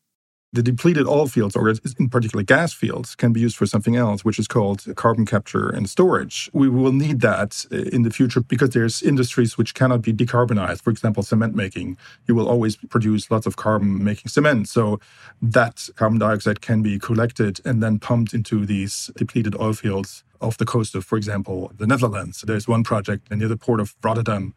The 0.54 0.62
depleted 0.62 1.08
oil 1.08 1.26
fields, 1.26 1.56
or 1.56 1.68
in 1.68 2.08
particular 2.08 2.44
gas 2.44 2.72
fields, 2.72 3.16
can 3.16 3.32
be 3.32 3.40
used 3.40 3.56
for 3.56 3.66
something 3.66 3.96
else, 3.96 4.24
which 4.24 4.38
is 4.38 4.46
called 4.46 4.84
carbon 4.94 5.26
capture 5.26 5.68
and 5.68 5.90
storage. 5.90 6.48
We 6.52 6.68
will 6.68 6.92
need 6.92 7.22
that 7.22 7.66
uh, 7.72 7.78
in 7.92 8.02
the 8.02 8.10
future 8.12 8.40
because 8.40 8.70
there's 8.70 9.02
industries 9.02 9.58
which 9.58 9.74
cannot 9.74 10.00
be 10.02 10.12
decarbonized. 10.12 10.82
For 10.82 10.90
example, 10.90 11.24
cement 11.24 11.56
making. 11.56 11.96
You 12.28 12.36
will 12.36 12.48
always 12.48 12.76
produce 12.76 13.32
lots 13.32 13.46
of 13.46 13.56
carbon 13.56 14.04
making 14.04 14.28
cement. 14.28 14.68
So 14.68 15.00
that 15.42 15.88
carbon 15.96 16.20
dioxide 16.20 16.60
can 16.60 16.82
be 16.82 17.00
collected 17.00 17.60
and 17.64 17.82
then 17.82 17.98
pumped 17.98 18.32
into 18.32 18.64
these 18.64 19.10
depleted 19.16 19.56
oil 19.60 19.72
fields 19.72 20.22
off 20.40 20.56
the 20.56 20.64
coast 20.64 20.94
of, 20.94 21.04
for 21.04 21.16
example, 21.16 21.72
the 21.76 21.86
Netherlands. 21.88 22.44
There's 22.46 22.68
one 22.68 22.84
project 22.84 23.28
near 23.28 23.48
the 23.48 23.56
port 23.56 23.80
of 23.80 23.96
Rotterdam 24.04 24.54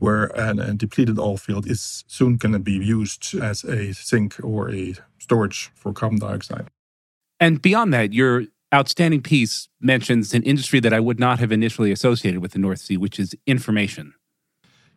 where 0.00 0.32
a 0.34 0.74
depleted 0.74 1.18
oil 1.18 1.36
field 1.36 1.66
is 1.66 2.04
soon 2.08 2.36
going 2.36 2.52
to 2.52 2.58
be 2.58 2.72
used 2.72 3.34
as 3.34 3.64
a 3.64 3.92
sink 3.92 4.42
or 4.42 4.70
a 4.70 4.94
storage 5.18 5.70
for 5.74 5.92
carbon 5.92 6.18
dioxide. 6.18 6.66
And 7.38 7.62
beyond 7.62 7.94
that, 7.94 8.12
your 8.12 8.44
outstanding 8.74 9.22
piece 9.22 9.68
mentions 9.80 10.34
an 10.34 10.42
industry 10.42 10.80
that 10.80 10.92
I 10.92 11.00
would 11.00 11.20
not 11.20 11.38
have 11.38 11.52
initially 11.52 11.92
associated 11.92 12.40
with 12.40 12.52
the 12.52 12.58
North 12.58 12.80
Sea, 12.80 12.96
which 12.96 13.18
is 13.18 13.34
information. 13.46 14.14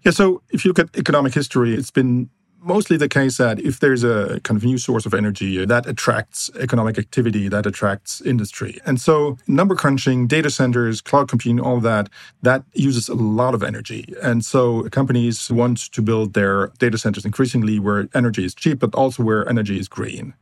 Yeah, 0.04 0.12
so 0.12 0.42
if 0.52 0.66
you 0.66 0.70
look 0.70 0.80
at 0.80 0.98
economic 0.98 1.34
history, 1.34 1.74
it's 1.74 1.92
been 1.92 2.30
mostly 2.63 2.98
the 2.98 3.10
case 3.10 3.38
that 3.38 3.60
if 3.60 3.79
there's 3.79 4.03
a 4.03 4.39
kind 4.43 4.58
of 4.58 4.63
new 4.63 4.77
source 4.77 5.05
of 5.05 5.13
energy 5.13 5.62
uh, 5.62 5.65
that 5.65 5.86
attracts 5.86 6.50
economic 6.60 6.98
activity, 6.98 7.48
that 7.50 7.65
attracts 7.65 8.22
industry. 8.22 8.79
And 8.86 9.00
so 9.00 9.38
number 9.48 9.75
crunching, 9.75 10.27
data 10.27 10.50
centers, 10.50 11.01
cloud 11.01 11.27
computing, 11.27 11.60
all 11.60 11.79
that, 11.82 12.10
that 12.41 12.63
uses 12.74 13.10
a 13.10 13.15
lot 13.15 13.53
of 13.53 13.63
energy. 13.63 14.13
And 14.22 14.43
so 14.43 14.84
companies 14.89 15.51
want 15.51 15.91
to 15.91 16.01
build 16.01 16.34
their 16.34 16.67
data 16.79 16.98
centers 16.98 17.25
increasingly 17.25 17.79
where 17.79 18.08
energy 18.13 18.46
is 18.46 18.55
cheap, 18.55 18.79
but 18.79 18.96
also 18.96 19.24
where 19.24 19.48
energy 19.48 19.79
is 19.79 19.88
green. 19.88 20.34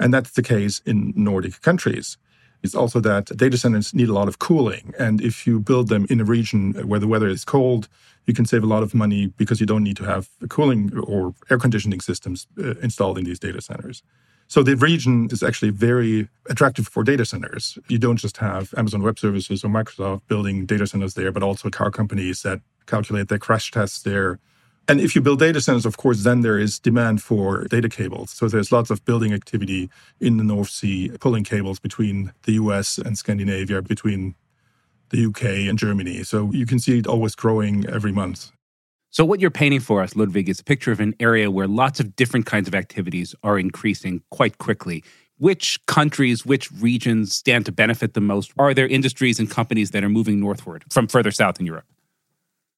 And 0.00 0.12
that's 0.12 0.32
the 0.32 0.42
case 0.42 0.80
in 0.84 1.12
Nordic 1.16 1.60
countries. 1.62 2.18
It's 2.62 2.74
also 2.74 2.98
that 3.00 3.26
data 3.36 3.56
centers 3.56 3.94
need 3.94 4.08
a 4.08 4.12
lot 4.12 4.28
of 4.28 4.40
cooling. 4.40 4.92
And 4.98 5.20
if 5.20 5.46
you 5.46 5.60
build 5.60 5.88
them 5.88 6.06
in 6.10 6.20
a 6.20 6.24
region 6.24 6.72
where 6.88 6.98
the 6.98 7.06
weather 7.06 7.28
is 7.28 7.44
cold, 7.44 7.88
you 8.28 8.34
can 8.34 8.44
save 8.44 8.62
a 8.62 8.66
lot 8.66 8.82
of 8.82 8.94
money 8.94 9.26
because 9.36 9.58
you 9.58 9.66
don't 9.66 9.82
need 9.82 9.96
to 9.96 10.04
have 10.04 10.28
cooling 10.48 10.96
or 10.96 11.34
air 11.50 11.58
conditioning 11.58 12.00
systems 12.00 12.46
uh, 12.58 12.74
installed 12.82 13.18
in 13.18 13.24
these 13.24 13.38
data 13.38 13.60
centers. 13.60 14.02
So 14.46 14.62
the 14.62 14.76
region 14.76 15.28
is 15.30 15.42
actually 15.42 15.70
very 15.70 16.28
attractive 16.48 16.86
for 16.86 17.02
data 17.02 17.24
centers. 17.24 17.78
You 17.88 17.98
don't 17.98 18.16
just 18.16 18.36
have 18.36 18.72
Amazon 18.76 19.02
Web 19.02 19.18
Services 19.18 19.64
or 19.64 19.68
Microsoft 19.68 20.22
building 20.28 20.66
data 20.66 20.86
centers 20.86 21.14
there, 21.14 21.32
but 21.32 21.42
also 21.42 21.68
car 21.68 21.90
companies 21.90 22.42
that 22.42 22.60
calculate 22.86 23.28
their 23.28 23.38
crash 23.38 23.70
tests 23.70 24.02
there 24.02 24.38
and 24.90 25.02
if 25.02 25.14
you 25.14 25.20
build 25.20 25.38
data 25.38 25.60
centers, 25.60 25.84
of 25.84 25.98
course, 25.98 26.22
then 26.22 26.40
there 26.40 26.58
is 26.58 26.78
demand 26.78 27.22
for 27.22 27.64
data 27.64 27.90
cables. 27.90 28.30
So 28.30 28.48
there's 28.48 28.72
lots 28.72 28.88
of 28.88 29.04
building 29.04 29.34
activity 29.34 29.90
in 30.18 30.38
the 30.38 30.44
North 30.44 30.70
Sea, 30.70 31.10
pulling 31.20 31.44
cables 31.44 31.78
between 31.78 32.32
the 32.44 32.52
US 32.52 32.96
and 32.96 33.18
Scandinavia, 33.18 33.82
between 33.82 34.34
the 35.10 35.26
UK 35.26 35.68
and 35.68 35.78
Germany. 35.78 36.22
So 36.22 36.50
you 36.52 36.66
can 36.66 36.78
see 36.78 36.98
it 36.98 37.06
always 37.06 37.34
growing 37.34 37.86
every 37.88 38.12
month. 38.12 38.50
So, 39.10 39.24
what 39.24 39.40
you're 39.40 39.50
painting 39.50 39.80
for 39.80 40.02
us, 40.02 40.14
Ludwig, 40.14 40.48
is 40.48 40.60
a 40.60 40.64
picture 40.64 40.92
of 40.92 41.00
an 41.00 41.14
area 41.18 41.50
where 41.50 41.66
lots 41.66 41.98
of 41.98 42.14
different 42.14 42.44
kinds 42.44 42.68
of 42.68 42.74
activities 42.74 43.34
are 43.42 43.58
increasing 43.58 44.22
quite 44.30 44.58
quickly. 44.58 45.02
Which 45.38 45.84
countries, 45.86 46.44
which 46.44 46.70
regions 46.72 47.34
stand 47.34 47.64
to 47.66 47.72
benefit 47.72 48.12
the 48.12 48.20
most? 48.20 48.52
Are 48.58 48.74
there 48.74 48.86
industries 48.86 49.38
and 49.38 49.50
companies 49.50 49.92
that 49.92 50.04
are 50.04 50.08
moving 50.08 50.40
northward 50.40 50.84
from 50.90 51.06
further 51.06 51.30
south 51.30 51.58
in 51.58 51.64
Europe? 51.64 51.86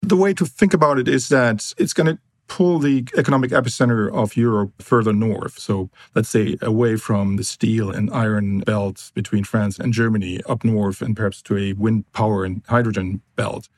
The 0.02 0.16
way 0.16 0.32
to 0.34 0.46
think 0.46 0.72
about 0.72 0.98
it 0.98 1.08
is 1.08 1.30
that 1.30 1.74
it's 1.78 1.92
going 1.92 2.06
to 2.06 2.18
pull 2.50 2.80
the 2.80 3.06
economic 3.16 3.52
epicenter 3.52 4.12
of 4.12 4.36
Europe 4.36 4.82
further 4.82 5.12
north. 5.12 5.56
So 5.56 5.88
let's 6.16 6.28
say 6.28 6.56
away 6.60 6.96
from 6.96 7.36
the 7.36 7.44
steel 7.44 7.92
and 7.92 8.10
iron 8.10 8.58
belts 8.60 9.12
between 9.12 9.44
France 9.44 9.78
and 9.78 9.92
Germany, 9.92 10.40
up 10.48 10.64
north, 10.64 11.00
and 11.00 11.16
perhaps 11.16 11.40
to 11.42 11.56
a 11.56 11.72
wind 11.74 12.12
power 12.12 12.44
and 12.44 12.60
hydrogen 12.68 13.22
belt. 13.36 13.68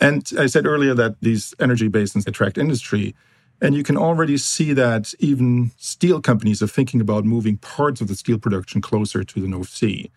And 0.00 0.30
I 0.38 0.46
said 0.46 0.66
earlier 0.66 0.94
that 0.94 1.16
these 1.20 1.52
energy 1.58 1.88
basins 1.88 2.28
attract 2.28 2.58
industry. 2.58 3.12
And 3.60 3.74
you 3.74 3.82
can 3.82 3.96
already 3.96 4.36
see 4.36 4.72
that 4.74 5.12
even 5.18 5.72
steel 5.76 6.20
companies 6.20 6.62
are 6.62 6.68
thinking 6.68 7.00
about 7.00 7.24
moving 7.24 7.56
parts 7.56 8.00
of 8.00 8.06
the 8.06 8.14
steel 8.14 8.38
production 8.38 8.80
closer 8.80 9.24
to 9.24 9.40
the 9.40 9.48
North 9.48 9.70
Sea. 9.70 10.12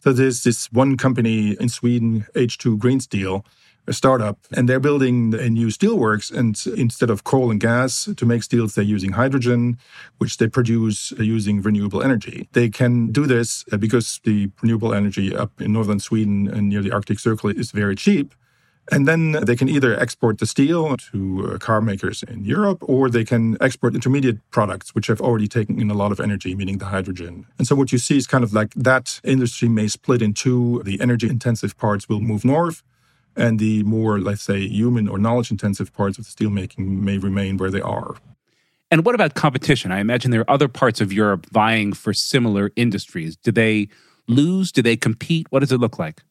So 0.00 0.14
there's 0.14 0.44
this 0.44 0.72
one 0.72 0.96
company 0.96 1.56
in 1.60 1.68
Sweden, 1.68 2.26
H2 2.34 2.78
Green 2.78 3.00
Steel, 3.00 3.44
a 3.86 3.92
startup, 3.92 4.38
and 4.56 4.68
they're 4.68 4.80
building 4.80 5.34
a 5.34 5.48
new 5.48 5.68
steelworks. 5.68 6.32
And 6.32 6.60
instead 6.78 7.10
of 7.10 7.24
coal 7.24 7.50
and 7.50 7.60
gas 7.60 8.08
to 8.16 8.26
make 8.26 8.42
steels, 8.42 8.74
they're 8.74 8.84
using 8.84 9.12
hydrogen, 9.12 9.78
which 10.18 10.38
they 10.38 10.48
produce 10.48 11.12
using 11.18 11.62
renewable 11.62 12.02
energy. 12.02 12.48
They 12.52 12.68
can 12.68 13.12
do 13.12 13.26
this 13.26 13.64
uh, 13.72 13.76
because 13.76 14.20
the 14.24 14.50
renewable 14.62 14.94
energy 14.94 15.34
up 15.34 15.60
in 15.60 15.72
northern 15.72 16.00
Sweden 16.00 16.48
and 16.48 16.68
near 16.68 16.82
the 16.82 16.92
Arctic 16.92 17.18
Circle 17.18 17.50
is 17.50 17.70
very 17.70 17.96
cheap. 17.96 18.34
And 18.92 19.08
then 19.08 19.32
they 19.32 19.56
can 19.56 19.68
either 19.68 19.98
export 19.98 20.38
the 20.38 20.46
steel 20.46 20.96
to 21.10 21.52
uh, 21.54 21.58
car 21.58 21.80
makers 21.80 22.22
in 22.22 22.44
Europe, 22.44 22.78
or 22.82 23.08
they 23.08 23.24
can 23.24 23.56
export 23.58 23.94
intermediate 23.94 24.38
products, 24.50 24.94
which 24.94 25.06
have 25.06 25.22
already 25.22 25.48
taken 25.48 25.80
in 25.80 25.90
a 25.90 25.94
lot 25.94 26.12
of 26.12 26.20
energy, 26.20 26.54
meaning 26.54 26.78
the 26.78 26.86
hydrogen. 26.86 27.46
And 27.58 27.66
so 27.66 27.74
what 27.74 27.92
you 27.92 27.98
see 27.98 28.18
is 28.18 28.26
kind 28.26 28.44
of 28.44 28.52
like 28.52 28.74
that 28.74 29.20
industry 29.24 29.68
may 29.68 29.88
split 29.88 30.20
in 30.20 30.34
two. 30.34 30.82
The 30.84 31.00
energy 31.00 31.28
intensive 31.30 31.78
parts 31.78 32.10
will 32.10 32.20
move 32.20 32.44
north, 32.44 32.82
and 33.36 33.58
the 33.58 33.82
more, 33.84 34.18
let's 34.18 34.42
say, 34.42 34.66
human 34.66 35.08
or 35.08 35.18
knowledge 35.18 35.50
intensive 35.50 35.92
parts 35.92 36.18
of 36.18 36.24
the 36.24 36.30
steelmaking 36.30 37.00
may 37.00 37.18
remain 37.18 37.56
where 37.56 37.70
they 37.70 37.80
are. 37.80 38.16
And 38.90 39.04
what 39.04 39.14
about 39.14 39.34
competition? 39.34 39.90
I 39.90 39.98
imagine 39.98 40.30
there 40.30 40.42
are 40.42 40.50
other 40.50 40.68
parts 40.68 41.00
of 41.00 41.12
Europe 41.12 41.46
vying 41.50 41.92
for 41.92 42.12
similar 42.12 42.70
industries. 42.76 43.36
Do 43.36 43.50
they 43.50 43.88
lose? 44.28 44.70
Do 44.70 44.82
they 44.82 44.96
compete? 44.96 45.46
What 45.50 45.60
does 45.60 45.72
it 45.72 45.78
look 45.78 45.98
like? 45.98 46.22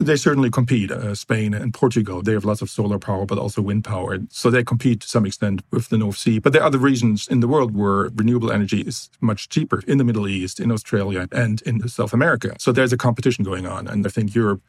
They 0.00 0.16
certainly 0.16 0.50
compete. 0.50 0.92
Uh, 0.92 1.14
Spain 1.16 1.54
and 1.54 1.74
Portugal, 1.74 2.22
they 2.22 2.32
have 2.32 2.44
lots 2.44 2.62
of 2.62 2.70
solar 2.70 3.00
power, 3.00 3.26
but 3.26 3.36
also 3.36 3.60
wind 3.60 3.84
power. 3.84 4.18
So 4.30 4.48
they 4.48 4.62
compete 4.62 5.00
to 5.00 5.08
some 5.08 5.26
extent 5.26 5.62
with 5.72 5.88
the 5.88 5.98
North 5.98 6.18
Sea. 6.18 6.38
But 6.38 6.52
there 6.52 6.62
are 6.62 6.66
other 6.66 6.78
regions 6.78 7.26
in 7.26 7.40
the 7.40 7.48
world 7.48 7.74
where 7.74 8.10
renewable 8.14 8.52
energy 8.52 8.82
is 8.82 9.10
much 9.20 9.48
cheaper 9.48 9.82
in 9.88 9.98
the 9.98 10.04
Middle 10.04 10.28
East, 10.28 10.60
in 10.60 10.70
Australia, 10.70 11.26
and 11.32 11.62
in 11.62 11.88
South 11.88 12.12
America. 12.12 12.54
So 12.60 12.70
there's 12.70 12.92
a 12.92 12.96
competition 12.96 13.44
going 13.44 13.66
on. 13.66 13.88
And 13.88 14.06
I 14.06 14.10
think 14.10 14.36
Europe 14.36 14.62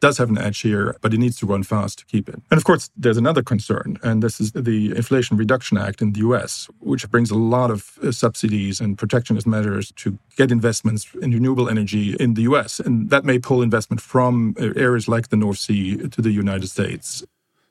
does 0.00 0.18
have 0.18 0.28
an 0.28 0.38
edge 0.38 0.60
here, 0.60 0.96
but 1.00 1.14
it 1.14 1.18
needs 1.18 1.36
to 1.38 1.46
run 1.46 1.62
fast 1.62 1.98
to 2.00 2.06
keep 2.06 2.28
it. 2.28 2.40
And 2.50 2.58
of 2.58 2.64
course, 2.64 2.90
there's 2.96 3.16
another 3.16 3.42
concern, 3.42 3.98
and 4.02 4.22
this 4.22 4.40
is 4.40 4.52
the 4.52 4.94
Inflation 4.94 5.36
Reduction 5.36 5.78
Act 5.78 6.02
in 6.02 6.12
the 6.12 6.20
US, 6.20 6.68
which 6.80 7.08
brings 7.10 7.30
a 7.30 7.34
lot 7.36 7.70
of 7.70 7.98
uh, 8.02 8.12
subsidies 8.12 8.80
and 8.80 8.98
protectionist 8.98 9.46
measures 9.46 9.92
to 9.96 10.18
get 10.36 10.52
investments 10.52 11.06
in 11.22 11.30
renewable 11.30 11.68
energy 11.68 12.14
in 12.20 12.34
the 12.34 12.42
US. 12.42 12.80
And 12.80 13.10
that 13.10 13.24
may 13.24 13.38
pull 13.38 13.62
investment 13.62 14.00
from 14.00 14.54
uh, 14.60 14.72
areas 14.76 15.08
like 15.08 15.28
the 15.28 15.36
North 15.36 15.58
Sea 15.58 15.96
to 16.08 16.22
the 16.22 16.30
United 16.30 16.68
States. 16.68 17.24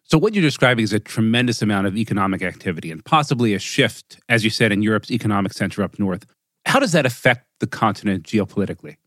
So, 0.07 0.19
what 0.19 0.35
you're 0.35 0.43
describing 0.43 0.83
is 0.83 0.93
a 0.93 0.99
tremendous 0.99 1.63
amount 1.63 1.87
of 1.87 1.97
economic 1.97 2.43
activity 2.43 2.91
and 2.91 3.03
possibly 3.03 3.55
a 3.55 3.59
shift, 3.59 4.19
as 4.29 4.43
you 4.43 4.51
said, 4.51 4.71
in 4.71 4.83
Europe's 4.83 5.09
economic 5.09 5.53
center 5.53 5.81
up 5.81 5.97
north. 5.97 6.25
How 6.65 6.79
does 6.79 6.91
that 6.91 7.05
affect 7.05 7.45
the 7.59 7.67
continent 7.67 8.23
geopolitically? 8.23 8.97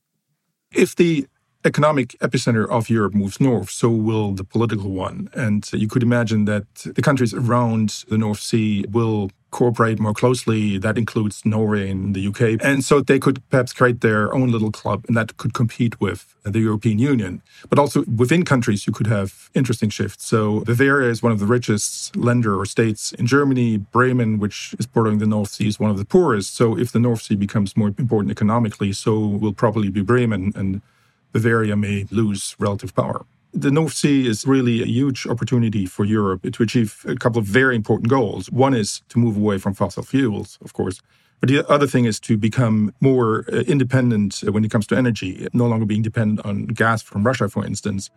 If 0.72 0.96
the 0.96 1.26
economic 1.64 2.16
epicenter 2.20 2.68
of 2.68 2.88
Europe 2.88 3.14
moves 3.14 3.40
north, 3.40 3.70
so 3.70 3.88
will 3.88 4.32
the 4.32 4.44
political 4.44 4.90
one. 4.90 5.28
And 5.34 5.68
you 5.72 5.88
could 5.88 6.02
imagine 6.02 6.44
that 6.44 6.66
the 6.84 7.02
countries 7.02 7.34
around 7.34 8.04
the 8.08 8.18
North 8.18 8.40
Sea 8.40 8.84
will 8.90 9.30
cooperate 9.50 9.98
more 9.98 10.12
closely. 10.12 10.78
That 10.78 10.98
includes 10.98 11.44
Norway 11.44 11.90
and 11.90 12.14
the 12.14 12.26
UK. 12.26 12.62
And 12.62 12.84
so 12.84 13.00
they 13.00 13.18
could 13.18 13.42
perhaps 13.48 13.72
create 13.72 14.02
their 14.02 14.32
own 14.34 14.50
little 14.50 14.70
club 14.70 15.04
and 15.08 15.16
that 15.16 15.36
could 15.38 15.54
compete 15.54 16.00
with 16.00 16.36
the 16.44 16.60
European 16.60 16.98
Union. 16.98 17.42
But 17.68 17.78
also 17.78 18.04
within 18.04 18.44
countries, 18.44 18.86
you 18.86 18.92
could 18.92 19.06
have 19.06 19.50
interesting 19.54 19.90
shifts. 19.90 20.26
So 20.26 20.60
Bavaria 20.60 21.10
is 21.10 21.22
one 21.22 21.32
of 21.32 21.38
the 21.38 21.46
richest 21.46 22.12
Länder 22.14 22.56
or 22.58 22.66
states 22.66 23.12
in 23.12 23.26
Germany. 23.26 23.78
Bremen, 23.78 24.38
which 24.38 24.74
is 24.78 24.86
bordering 24.86 25.18
the 25.18 25.26
North 25.26 25.50
Sea, 25.50 25.68
is 25.68 25.80
one 25.80 25.90
of 25.90 25.98
the 25.98 26.04
poorest. 26.04 26.54
So 26.54 26.78
if 26.78 26.92
the 26.92 27.00
North 27.00 27.22
Sea 27.22 27.36
becomes 27.36 27.76
more 27.76 27.88
important 27.98 28.30
economically, 28.30 28.92
so 28.92 29.18
will 29.18 29.54
probably 29.54 29.88
be 29.88 30.02
Bremen 30.02 30.52
and 30.54 30.82
Bavaria 31.32 31.76
may 31.76 32.06
lose 32.10 32.56
relative 32.58 32.94
power. 32.94 33.24
The 33.54 33.70
North 33.70 33.94
Sea 33.94 34.26
is 34.26 34.46
really 34.46 34.82
a 34.82 34.86
huge 34.86 35.26
opportunity 35.26 35.86
for 35.86 36.04
Europe 36.04 36.42
to 36.52 36.62
achieve 36.62 37.04
a 37.08 37.16
couple 37.16 37.38
of 37.38 37.46
very 37.46 37.74
important 37.74 38.08
goals. 38.08 38.50
One 38.50 38.74
is 38.74 39.02
to 39.08 39.18
move 39.18 39.36
away 39.36 39.58
from 39.58 39.74
fossil 39.74 40.02
fuels, 40.02 40.58
of 40.62 40.74
course. 40.74 41.00
But 41.40 41.48
the 41.48 41.68
other 41.68 41.86
thing 41.86 42.04
is 42.04 42.20
to 42.20 42.36
become 42.36 42.92
more 43.00 43.44
uh, 43.52 43.58
independent 43.60 44.40
when 44.40 44.64
it 44.64 44.70
comes 44.70 44.86
to 44.88 44.96
energy, 44.96 45.46
no 45.52 45.66
longer 45.66 45.86
being 45.86 46.02
dependent 46.02 46.44
on 46.44 46.66
gas 46.66 47.02
from 47.02 47.24
Russia, 47.24 47.48
for 47.48 47.64
instance. 47.64 48.10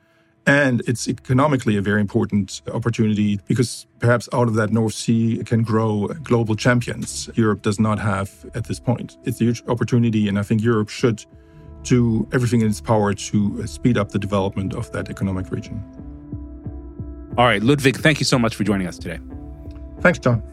And 0.48 0.82
it's 0.88 1.08
economically 1.08 1.78
a 1.78 1.82
very 1.82 2.02
important 2.02 2.64
opportunity 2.74 3.40
because 3.48 3.86
perhaps 4.00 4.28
out 4.34 4.48
of 4.48 4.56
that 4.56 4.72
North 4.72 4.96
Sea 4.96 5.44
can 5.46 5.62
grow 5.62 6.08
global 6.24 6.56
champions 6.56 7.30
Europe 7.36 7.62
does 7.62 7.80
not 7.80 8.00
have 8.00 8.32
at 8.56 8.66
this 8.66 8.80
point. 8.80 9.18
It's 9.24 9.40
a 9.40 9.44
huge 9.44 9.64
opportunity, 9.68 10.28
and 10.28 10.40
I 10.40 10.44
think 10.44 10.64
Europe 10.64 10.90
should 10.90 11.24
do 11.84 12.28
everything 12.32 12.62
in 12.62 12.70
its 12.70 12.82
power 12.82 13.14
to 13.14 13.62
uh, 13.62 13.66
speed 13.66 13.98
up 13.98 14.10
the 14.12 14.20
development 14.20 14.74
of 14.74 14.92
that 14.92 15.10
economic 15.10 15.52
region. 15.52 15.84
All 17.38 17.46
right, 17.46 17.64
Ludwig, 17.64 17.98
thank 17.98 18.20
you 18.20 18.26
so 18.26 18.38
much 18.38 18.56
for 18.56 18.64
joining 18.64 18.88
us 18.88 18.98
today. 18.98 19.20
Thanks, 20.02 20.20
John. 20.20 20.44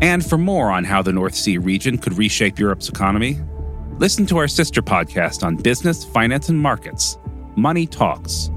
And 0.00 0.24
for 0.24 0.38
more 0.38 0.70
on 0.70 0.84
how 0.84 1.02
the 1.02 1.12
North 1.12 1.34
Sea 1.34 1.58
region 1.58 1.98
could 1.98 2.16
reshape 2.16 2.58
Europe's 2.58 2.88
economy, 2.88 3.38
listen 3.98 4.26
to 4.26 4.38
our 4.38 4.48
sister 4.48 4.80
podcast 4.80 5.42
on 5.42 5.56
business, 5.56 6.04
finance, 6.04 6.48
and 6.48 6.58
markets, 6.58 7.18
Money 7.56 7.86
Talks. 7.86 8.50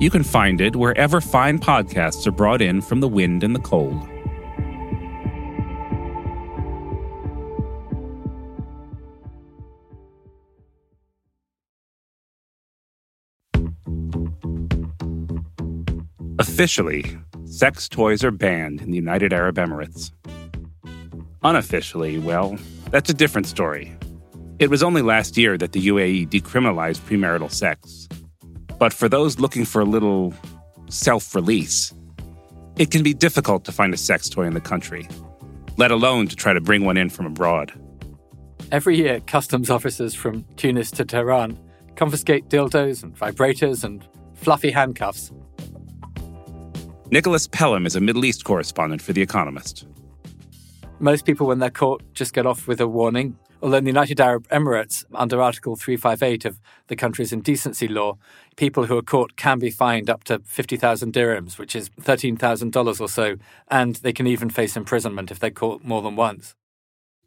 You 0.00 0.10
can 0.10 0.22
find 0.22 0.60
it 0.60 0.74
wherever 0.74 1.20
fine 1.20 1.58
podcasts 1.58 2.26
are 2.26 2.32
brought 2.32 2.62
in 2.62 2.80
from 2.80 3.00
the 3.00 3.08
wind 3.08 3.44
and 3.44 3.54
the 3.54 3.60
cold. 3.60 4.08
Officially, 16.54 17.18
sex 17.46 17.88
toys 17.88 18.22
are 18.22 18.30
banned 18.30 18.80
in 18.80 18.92
the 18.92 18.96
United 18.96 19.32
Arab 19.32 19.56
Emirates. 19.56 20.12
Unofficially, 21.42 22.20
well, 22.20 22.56
that's 22.92 23.10
a 23.10 23.12
different 23.12 23.48
story. 23.48 23.92
It 24.60 24.70
was 24.70 24.80
only 24.80 25.02
last 25.02 25.36
year 25.36 25.58
that 25.58 25.72
the 25.72 25.88
UAE 25.88 26.28
decriminalized 26.28 27.00
premarital 27.08 27.50
sex. 27.50 28.06
But 28.78 28.92
for 28.92 29.08
those 29.08 29.40
looking 29.40 29.64
for 29.64 29.80
a 29.80 29.84
little 29.84 30.32
self 30.88 31.34
release, 31.34 31.92
it 32.78 32.92
can 32.92 33.02
be 33.02 33.14
difficult 33.14 33.64
to 33.64 33.72
find 33.72 33.92
a 33.92 33.96
sex 33.96 34.28
toy 34.28 34.44
in 34.44 34.54
the 34.54 34.60
country, 34.60 35.08
let 35.76 35.90
alone 35.90 36.28
to 36.28 36.36
try 36.36 36.52
to 36.52 36.60
bring 36.60 36.84
one 36.84 36.96
in 36.96 37.10
from 37.10 37.26
abroad. 37.26 37.72
Every 38.70 38.96
year, 38.96 39.18
customs 39.18 39.70
officers 39.70 40.14
from 40.14 40.44
Tunis 40.54 40.92
to 40.92 41.04
Tehran 41.04 41.58
confiscate 41.96 42.48
dildos 42.48 43.02
and 43.02 43.12
vibrators 43.18 43.82
and 43.82 44.06
fluffy 44.34 44.70
handcuffs 44.70 45.32
Nicholas 47.10 47.46
Pelham 47.46 47.84
is 47.84 47.96
a 47.96 48.00
Middle 48.00 48.24
East 48.24 48.44
correspondent 48.44 49.02
for 49.02 49.12
The 49.12 49.20
Economist. 49.20 49.86
Most 51.00 51.26
people, 51.26 51.46
when 51.46 51.58
they're 51.58 51.70
caught, 51.70 52.02
just 52.14 52.32
get 52.32 52.46
off 52.46 52.66
with 52.66 52.80
a 52.80 52.88
warning. 52.88 53.36
Although 53.62 53.76
in 53.78 53.84
the 53.84 53.90
United 53.90 54.20
Arab 54.20 54.48
Emirates, 54.48 55.04
under 55.14 55.40
Article 55.40 55.76
358 55.76 56.44
of 56.44 56.60
the 56.88 56.96
country's 56.96 57.32
indecency 57.32 57.88
law, 57.88 58.16
people 58.56 58.86
who 58.86 58.96
are 58.96 59.02
caught 59.02 59.36
can 59.36 59.58
be 59.58 59.70
fined 59.70 60.08
up 60.08 60.24
to 60.24 60.38
50,000 60.44 61.12
dirhams, 61.12 61.58
which 61.58 61.76
is 61.76 61.90
$13,000 62.00 63.00
or 63.00 63.08
so, 63.08 63.36
and 63.68 63.96
they 63.96 64.12
can 64.12 64.26
even 64.26 64.48
face 64.48 64.76
imprisonment 64.76 65.30
if 65.30 65.38
they're 65.38 65.50
caught 65.50 65.84
more 65.84 66.00
than 66.00 66.16
once. 66.16 66.54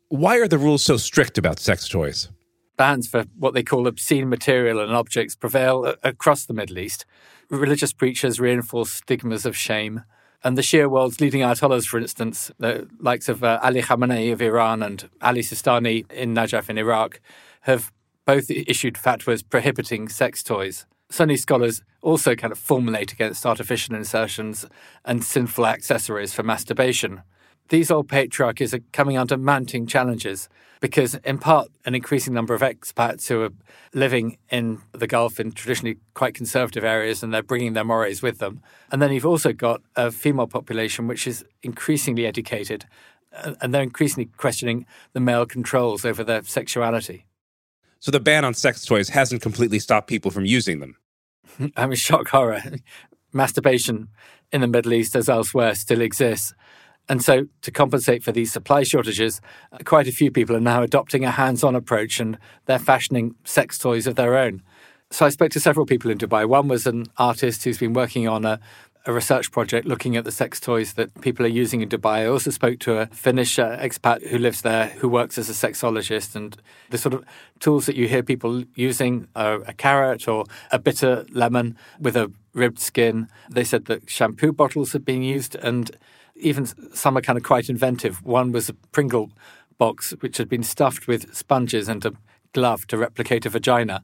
Why 0.10 0.38
are 0.38 0.48
the 0.48 0.58
rules 0.58 0.84
so 0.84 0.98
strict 0.98 1.38
about 1.38 1.60
sex 1.60 1.88
toys? 1.88 2.30
Bans 2.78 3.08
for 3.08 3.26
what 3.38 3.54
they 3.54 3.64
call 3.64 3.88
obscene 3.88 4.30
material 4.30 4.80
and 4.80 4.94
objects 4.94 5.36
prevail 5.36 5.96
across 6.04 6.46
the 6.46 6.54
Middle 6.54 6.78
East 6.78 7.06
religious 7.50 7.94
preachers 7.94 8.40
reinforce 8.40 8.92
stigmas 8.92 9.46
of 9.46 9.56
shame. 9.56 10.04
And 10.44 10.58
the 10.58 10.62
Shia 10.62 10.90
world's 10.90 11.20
leading 11.20 11.42
ayatollahs, 11.42 11.88
for 11.88 11.98
instance, 11.98 12.52
the 12.60 12.88
likes 13.00 13.28
of 13.28 13.44
uh, 13.44 13.60
Ali 13.64 13.82
Khamenei 13.82 14.32
of 14.32 14.42
Iran 14.42 14.84
and 14.84 15.10
Ali 15.22 15.42
Sistani 15.42 16.10
in 16.12 16.34
Najaf 16.34 16.70
in 16.70 16.78
Iraq, 16.78 17.20
have 17.62 17.92
both 18.26 18.50
issued 18.50 18.96
fatwas 18.96 19.44
prohibiting 19.48 20.08
sex 20.10 20.44
toys. 20.44 20.86
Sunni 21.10 21.38
scholars 21.38 21.82
also 22.02 22.36
kind 22.36 22.52
of 22.52 22.60
formulate 22.60 23.12
against 23.12 23.46
artificial 23.46 23.96
insertions 23.96 24.66
and 25.06 25.24
sinful 25.24 25.66
accessories 25.66 26.34
for 26.34 26.44
masturbation. 26.44 27.22
These 27.70 27.92
old 27.92 28.08
patriarchies 28.08 28.74
are 28.74 28.84
coming 28.94 29.18
under 29.18 29.38
mounting 29.38 29.88
challenges 29.88 30.50
because, 30.80 31.16
in 31.16 31.38
part, 31.38 31.70
an 31.86 31.96
increasing 31.96 32.34
number 32.34 32.54
of 32.54 32.62
expats 32.62 33.28
who 33.28 33.42
are 33.42 33.50
living 33.94 34.38
in 34.50 34.82
the 34.94 35.08
Gulf 35.08 35.40
in 35.40 35.52
traditionally 35.52 35.98
quite 36.14 36.34
conservative 36.34 36.84
areas 36.84 37.24
and 37.24 37.34
they're 37.34 37.44
bringing 37.44 37.74
their 37.74 37.84
mores 37.84 38.22
with 38.22 38.38
them. 38.38 38.62
And 38.92 39.02
then 39.02 39.12
you've 39.12 39.26
also 39.26 39.54
got 39.54 39.82
a 39.96 40.12
female 40.12 40.48
population 40.48 41.08
which 41.08 41.28
is 41.28 41.44
increasingly 41.64 42.26
educated 42.26 42.86
uh, 43.34 43.56
and 43.62 43.74
they're 43.74 43.84
increasingly 43.84 44.30
questioning 44.38 44.86
the 45.14 45.20
male 45.20 45.46
controls 45.46 46.06
over 46.06 46.24
their 46.24 46.44
sexuality. 46.44 47.26
So 48.00 48.12
the 48.12 48.20
ban 48.20 48.46
on 48.46 48.54
sex 48.54 48.86
toys 48.86 49.10
hasn't 49.10 49.42
completely 49.42 49.80
stopped 49.80 50.08
people 50.08 50.32
from 50.32 50.46
using 50.46 50.80
them. 50.80 50.96
I 51.76 51.88
mean, 51.88 51.96
shock 51.96 52.30
horror. 52.30 52.62
Masturbation 53.34 54.10
in 54.52 54.62
the 54.62 54.68
Middle 54.68 54.94
East, 54.94 55.16
as 55.16 55.28
elsewhere, 55.28 55.76
still 55.76 56.02
exists. 56.02 56.54
And 57.10 57.24
so, 57.24 57.48
to 57.62 57.72
compensate 57.72 58.24
for 58.24 58.32
these 58.32 58.52
supply 58.52 58.84
shortages, 58.84 59.40
uh, 59.72 59.78
quite 59.86 60.08
a 60.08 60.12
few 60.12 60.30
people 60.30 60.56
are 60.56 60.62
now 60.62 60.84
adopting 60.84 61.24
a 61.24 61.32
hands 61.32 61.64
on 61.64 61.76
approach 61.76 62.20
and 62.20 62.38
they're 62.66 62.80
fashioning 62.80 63.36
sex 63.46 63.78
toys 63.78 64.08
of 64.08 64.16
their 64.16 64.38
own. 64.38 64.62
So, 65.10 65.26
I 65.26 65.30
spoke 65.30 65.52
to 65.52 65.60
several 65.60 65.86
people 65.86 66.12
in 66.12 66.18
Dubai. 66.18 66.46
One 66.46 66.68
was 66.68 66.86
an 66.86 67.06
artist 67.18 67.64
who's 67.64 67.78
been 67.78 67.94
working 67.94 68.28
on 68.28 68.44
a, 68.44 68.60
a 69.06 69.14
research 69.14 69.52
project 69.52 69.88
looking 69.88 70.18
at 70.18 70.26
the 70.26 70.34
sex 70.34 70.60
toys 70.60 70.94
that 70.94 71.22
people 71.22 71.46
are 71.46 71.50
using 71.50 71.80
in 71.80 71.88
Dubai. 71.88 72.24
I 72.24 72.26
also 72.26 72.52
spoke 72.52 72.80
to 72.80 72.98
a 72.98 73.06
Finnish 73.08 73.58
uh, 73.58 73.78
expat 73.78 74.28
who 74.28 74.38
lives 74.38 74.62
there 74.64 74.88
who 74.88 75.08
works 75.08 75.38
as 75.38 75.50
a 75.50 75.54
sexologist. 75.54 76.36
And 76.36 76.58
the 76.90 76.98
sort 76.98 77.14
of 77.14 77.24
tools 77.62 77.86
that 77.86 77.96
you 77.96 78.10
hear 78.10 78.22
people 78.22 78.66
using 78.76 79.30
are 79.34 79.62
a 79.66 79.74
carrot 79.74 80.28
or 80.28 80.44
a 80.72 80.78
bitter 80.78 81.26
lemon 81.32 81.78
with 82.02 82.18
a 82.18 82.34
ribbed 82.54 82.80
skin. 82.80 83.30
They 83.50 83.64
said 83.64 83.86
that 83.86 84.10
shampoo 84.10 84.52
bottles 84.52 84.92
have 84.92 85.06
been 85.06 85.24
used 85.24 85.56
and 85.56 85.90
even 86.40 86.66
some 86.94 87.18
are 87.18 87.22
kind 87.22 87.38
of 87.38 87.44
quite 87.44 87.70
inventive. 87.70 88.24
One 88.26 88.52
was 88.52 88.70
a 88.70 88.74
Pringle 88.74 89.32
box 89.78 90.14
which 90.20 90.38
had 90.38 90.50
been 90.50 90.64
stuffed 90.64 91.08
with 91.08 91.34
sponges 91.36 91.88
and 91.88 92.04
a 92.06 92.14
glove 92.54 92.88
to 92.88 92.98
replicate 92.98 93.46
a 93.46 93.50
vagina. 93.50 94.04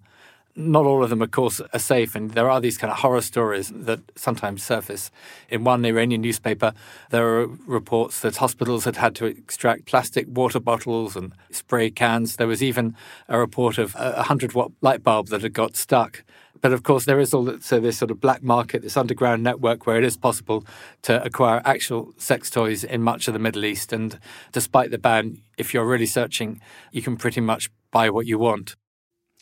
Not 0.55 0.85
all 0.85 1.03
of 1.03 1.09
them, 1.09 1.23
of 1.23 1.31
course, 1.31 1.59
are 1.59 1.79
safe, 1.79 2.13
and 2.13 2.31
there 2.31 2.47
are 2.47 2.61
these 2.61 2.77
kind 2.77 2.91
of 2.91 2.99
horror 2.99 3.21
stories 3.21 3.71
that 3.73 4.01
sometimes 4.15 4.61
surface. 4.61 5.09
In 5.49 5.63
one 5.63 5.83
Iranian 5.83 6.21
newspaper, 6.21 6.73
there 7.09 7.27
are 7.39 7.47
reports 7.65 8.19
that 8.19 8.37
hospitals 8.37 8.85
had 8.85 8.97
had 8.97 9.15
to 9.15 9.25
extract 9.25 9.85
plastic 9.85 10.27
water 10.29 10.59
bottles 10.59 11.15
and 11.15 11.33
spray 11.49 11.89
cans. 11.89 12.35
There 12.35 12.45
was 12.45 12.61
even 12.61 12.95
a 13.27 13.39
report 13.39 13.79
of 13.79 13.95
a 13.95 14.13
100 14.17 14.53
watt 14.53 14.71
light 14.81 15.01
bulb 15.01 15.29
that 15.29 15.41
had 15.41 15.53
got 15.53 15.75
stuck 15.75 16.23
but 16.61 16.71
of 16.71 16.83
course, 16.83 17.05
there 17.05 17.19
is 17.19 17.33
also 17.33 17.79
this 17.79 17.97
sort 17.97 18.11
of 18.11 18.21
black 18.21 18.41
market, 18.41 18.81
this 18.81 18.97
underground 18.97 19.43
network 19.43 19.85
where 19.85 19.97
it 19.97 20.03
is 20.03 20.17
possible 20.17 20.65
to 21.01 21.23
acquire 21.23 21.61
actual 21.65 22.13
sex 22.17 22.49
toys 22.49 22.83
in 22.83 23.01
much 23.01 23.27
of 23.27 23.33
the 23.33 23.39
Middle 23.39 23.65
East. 23.65 23.91
And 23.91 24.17
despite 24.51 24.91
the 24.91 24.97
ban, 24.97 25.39
if 25.57 25.73
you're 25.73 25.85
really 25.85 26.05
searching, 26.05 26.61
you 26.91 27.01
can 27.01 27.17
pretty 27.17 27.41
much 27.41 27.69
buy 27.91 28.09
what 28.09 28.25
you 28.25 28.39
want. 28.39 28.75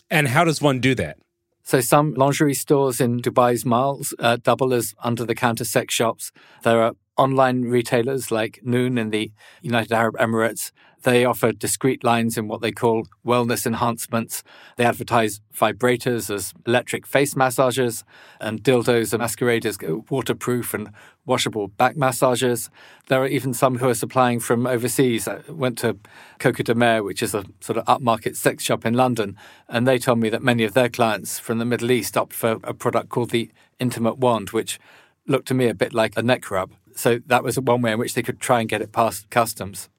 And 0.09 0.29
how 0.29 0.43
does 0.43 0.61
one 0.61 0.79
do 0.79 0.95
that? 0.95 1.17
So, 1.63 1.79
some 1.79 2.15
lingerie 2.15 2.55
stores 2.55 2.99
in 2.99 3.21
Dubai's 3.21 3.65
malls 3.65 4.13
uh, 4.17 4.37
double 4.41 4.73
as 4.73 4.95
under 5.03 5.23
the 5.25 5.35
counter 5.35 5.63
sex 5.63 5.93
shops. 5.93 6.31
There 6.63 6.81
are 6.81 6.93
online 7.17 7.61
retailers 7.63 8.31
like 8.31 8.59
Noon 8.63 8.97
in 8.97 9.11
the 9.11 9.31
United 9.61 9.91
Arab 9.91 10.15
Emirates. 10.17 10.71
They 11.03 11.25
offer 11.25 11.51
discrete 11.51 12.03
lines 12.03 12.37
in 12.37 12.47
what 12.47 12.61
they 12.61 12.71
call 12.71 13.07
wellness 13.25 13.65
enhancements. 13.65 14.43
They 14.77 14.85
advertise 14.85 15.41
vibrators 15.53 16.33
as 16.33 16.53
electric 16.67 17.07
face 17.07 17.33
massagers 17.33 18.03
and 18.39 18.63
dildos 18.63 19.13
and 19.13 19.21
masqueraders, 19.21 19.77
waterproof 20.09 20.73
and 20.73 20.91
washable 21.25 21.67
back 21.69 21.95
massagers. 21.95 22.69
There 23.07 23.21
are 23.21 23.27
even 23.27 23.53
some 23.53 23.77
who 23.77 23.89
are 23.89 23.93
supplying 23.93 24.39
from 24.39 24.67
overseas. 24.67 25.27
I 25.27 25.39
went 25.49 25.77
to 25.79 25.97
Coco 26.39 26.63
de 26.63 26.75
Mer, 26.75 27.03
which 27.03 27.23
is 27.23 27.33
a 27.33 27.45
sort 27.59 27.77
of 27.77 27.85
upmarket 27.85 28.35
sex 28.35 28.63
shop 28.63 28.85
in 28.85 28.93
London, 28.93 29.37
and 29.67 29.87
they 29.87 29.97
told 29.97 30.19
me 30.19 30.29
that 30.29 30.43
many 30.43 30.63
of 30.63 30.73
their 30.73 30.89
clients 30.89 31.39
from 31.39 31.57
the 31.57 31.65
Middle 31.65 31.91
East 31.91 32.17
opt 32.17 32.33
for 32.33 32.59
a 32.63 32.73
product 32.73 33.09
called 33.09 33.31
the 33.31 33.51
Intimate 33.79 34.17
Wand, 34.17 34.51
which 34.51 34.79
looked 35.27 35.47
to 35.47 35.53
me 35.53 35.67
a 35.67 35.73
bit 35.73 35.93
like 35.93 36.17
a 36.17 36.23
neck 36.23 36.49
rub. 36.51 36.71
So 36.95 37.19
that 37.25 37.43
was 37.43 37.59
one 37.59 37.81
way 37.81 37.93
in 37.93 37.99
which 37.99 38.13
they 38.13 38.23
could 38.23 38.39
try 38.39 38.59
and 38.59 38.69
get 38.69 38.81
it 38.81 38.91
past 38.91 39.29
customs. 39.29 39.89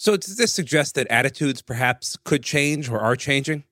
So, 0.00 0.16
does 0.16 0.36
this 0.36 0.52
suggest 0.52 0.94
that 0.94 1.08
attitudes 1.08 1.60
perhaps 1.60 2.16
could 2.24 2.44
change 2.44 2.88
or 2.88 3.00
are 3.00 3.16
changing? 3.16 3.64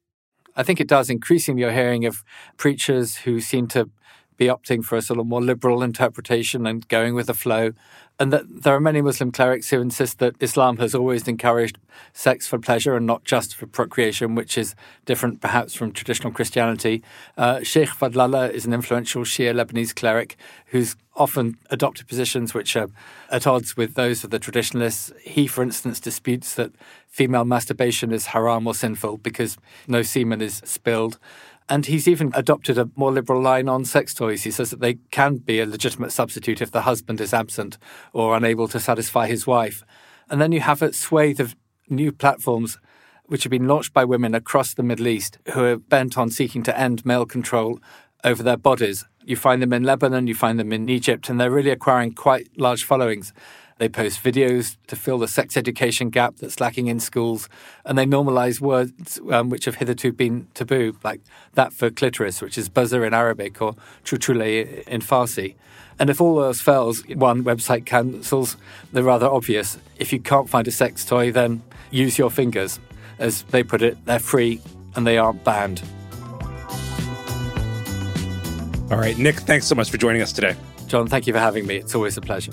I 0.57 0.65
think 0.65 0.81
it 0.81 0.89
does. 0.89 1.09
Increasingly, 1.09 1.63
you're 1.63 1.71
hearing 1.71 2.05
of 2.05 2.25
preachers 2.57 3.15
who 3.19 3.41
seem 3.41 3.69
to 3.69 3.89
be 4.37 4.47
opting 4.47 4.85
for 4.85 4.97
a 4.97 5.03
sort 5.03 5.19
of 5.19 5.27
more 5.27 5.43
liberal 5.43 5.83
interpretation 5.83 6.67
and 6.67 6.87
going 6.89 7.15
with 7.15 7.27
the 7.27 7.35
flow. 7.35 7.73
And 8.19 8.33
that 8.33 8.63
there 8.63 8.75
are 8.75 8.81
many 8.81 9.03
Muslim 9.03 9.31
clerics 9.31 9.69
who 9.69 9.81
insist 9.81 10.21
that 10.21 10.37
Islam 10.41 10.79
has 10.79 10.95
always 10.95 11.29
encouraged 11.29 11.79
sex 12.15 12.47
for 12.47 12.59
pleasure 12.59 12.97
and 12.97 13.07
not 13.07 13.25
just 13.25 13.55
for 13.55 13.67
procreation, 13.67 14.35
which 14.35 14.57
is 14.57 14.75
different 15.05 15.43
perhaps 15.43 15.75
from 15.75 15.93
traditional 15.93 16.33
Christianity. 16.33 17.03
Uh, 17.37 17.63
Sheikh 17.63 17.91
Fadlallah 17.91 18.51
is 18.51 18.65
an 18.65 18.73
influential 18.73 19.23
Shia 19.25 19.55
Lebanese 19.55 19.95
cleric 19.95 20.37
who's 20.67 20.97
often 21.15 21.59
adopted 21.71 22.07
positions 22.09 22.55
which 22.55 22.75
are 22.75 22.89
at 23.31 23.47
odds 23.47 23.77
with 23.77 23.95
those 23.95 24.25
of 24.25 24.31
the 24.31 24.39
traditionalists. 24.39 25.13
He, 25.23 25.47
for 25.47 25.63
instance, 25.63 26.01
disputes 26.01 26.55
that 26.55 26.73
female 27.09 27.45
masturbation 27.45 28.13
is 28.13 28.27
haram 28.27 28.67
or 28.67 28.75
sinful 28.75 29.19
because 29.19 29.59
no 29.87 30.03
semen 30.03 30.41
is 30.41 30.63
spilled. 30.65 31.19
And 31.69 31.87
he's 31.87 32.07
even 32.07 32.31
adopted 32.35 32.79
a 32.79 32.91
more 32.95 33.11
liberal 33.11 33.43
line 33.43 33.69
on 33.69 33.85
sex 33.85 34.15
toys. 34.15 34.45
He 34.45 34.51
says 34.53 34.71
that 34.71 34.81
they 34.81 34.95
can 35.11 35.39
be 35.39 35.61
a 35.61 35.67
legitimate 35.67 36.13
substitute 36.13 36.63
if 36.63 36.71
the 36.71 36.83
husband 36.83 37.21
is 37.21 37.35
absent 37.35 37.77
or 38.13 38.37
unable 38.37 38.69
to 38.69 38.79
satisfy 38.79 39.27
his 39.27 39.47
wife. 39.47 39.83
And 40.31 40.41
then 40.41 40.53
you 40.53 40.61
have 40.61 40.83
a 40.83 40.93
swathe 40.93 41.41
of 41.41 41.57
new 41.89 42.13
platforms 42.13 42.79
which 43.25 43.43
have 43.43 43.51
been 43.51 43.67
launched 43.67 43.93
by 43.93 44.05
women 44.05 44.35
across 44.35 44.75
the 44.75 44.83
Middle 44.83 45.09
East 45.09 45.39
who 45.53 45.65
are 45.65 45.77
bent 45.77 46.17
on 46.17 46.31
seeking 46.31 46.63
to 46.63 46.79
end 46.79 47.05
male 47.05 47.27
control 47.27 47.81
over 48.23 48.43
their 48.43 48.57
bodies. 48.57 49.05
You 49.25 49.37
find 49.37 49.61
them 49.61 49.73
in 49.73 49.83
Lebanon, 49.83 50.29
you 50.29 50.35
find 50.35 50.59
them 50.59 50.73
in 50.73 50.89
Egypt, 50.89 51.29
and 51.29 51.41
they're 51.41 51.51
really 51.51 51.71
acquiring 51.71 52.13
quite 52.15 52.49
large 52.57 52.85
followings. 52.85 53.33
They 53.79 53.89
post 53.91 54.23
videos 54.23 54.77
to 54.87 54.97
fill 54.97 55.19
the 55.19 55.29
sex 55.29 55.55
education 55.57 56.09
gap 56.09 56.37
that's 56.37 56.61
lacking 56.61 56.87
in 56.87 56.99
schools, 56.99 57.49
and 57.85 57.99
they 57.99 58.07
normalize 58.07 58.59
words 58.59 59.21
um, 59.31 59.51
which 59.51 59.67
have 59.67 59.77
hitherto 59.77 60.13
been 60.13 60.49
taboo, 60.55 60.97
like 61.05 61.21
that 61.55 61.75
for 61.75 61.91
clitoris, 61.91 62.41
which 62.41 62.57
is 62.57 62.71
buzzer 62.71 63.05
in 63.05 63.13
Arabic, 63.13 63.61
or 63.61 63.75
chuchule 64.03 64.83
in 64.85 65.03
Farsi. 65.03 65.57
And 65.99 66.09
if 66.09 66.21
all 66.21 66.43
else 66.43 66.61
fails, 66.61 67.07
one 67.09 67.45
website 67.45 67.85
cancels 67.85 68.57
the 68.93 69.03
rather 69.03 69.27
obvious. 69.27 69.79
If 69.99 70.13
you 70.13 70.21
can't 70.21 70.49
find 70.49 70.67
a 70.67 70.71
sex 70.73 71.05
toy, 71.05 71.31
then 71.31 71.63
use 71.91 72.19
your 72.19 72.31
fingers. 72.31 72.81
As 73.19 73.43
they 73.45 73.63
put 73.63 73.83
it, 73.83 74.05
they're 74.07 74.19
free 74.19 74.61
and 74.95 75.07
they 75.07 75.19
aren't 75.19 75.45
banned. 75.45 75.83
All 78.91 78.99
right, 78.99 79.19
Nick, 79.19 79.37
thanks 79.37 79.67
so 79.67 79.75
much 79.75 79.91
for 79.91 79.97
joining 79.97 80.23
us 80.23 80.33
today. 80.33 80.55
John, 80.87 81.09
thank 81.09 81.27
you 81.27 81.33
for 81.33 81.41
having 81.41 81.67
me. 81.67 81.77
It's 81.77 81.95
always 81.95 82.17
a 82.17 82.21
pleasure. 82.21 82.53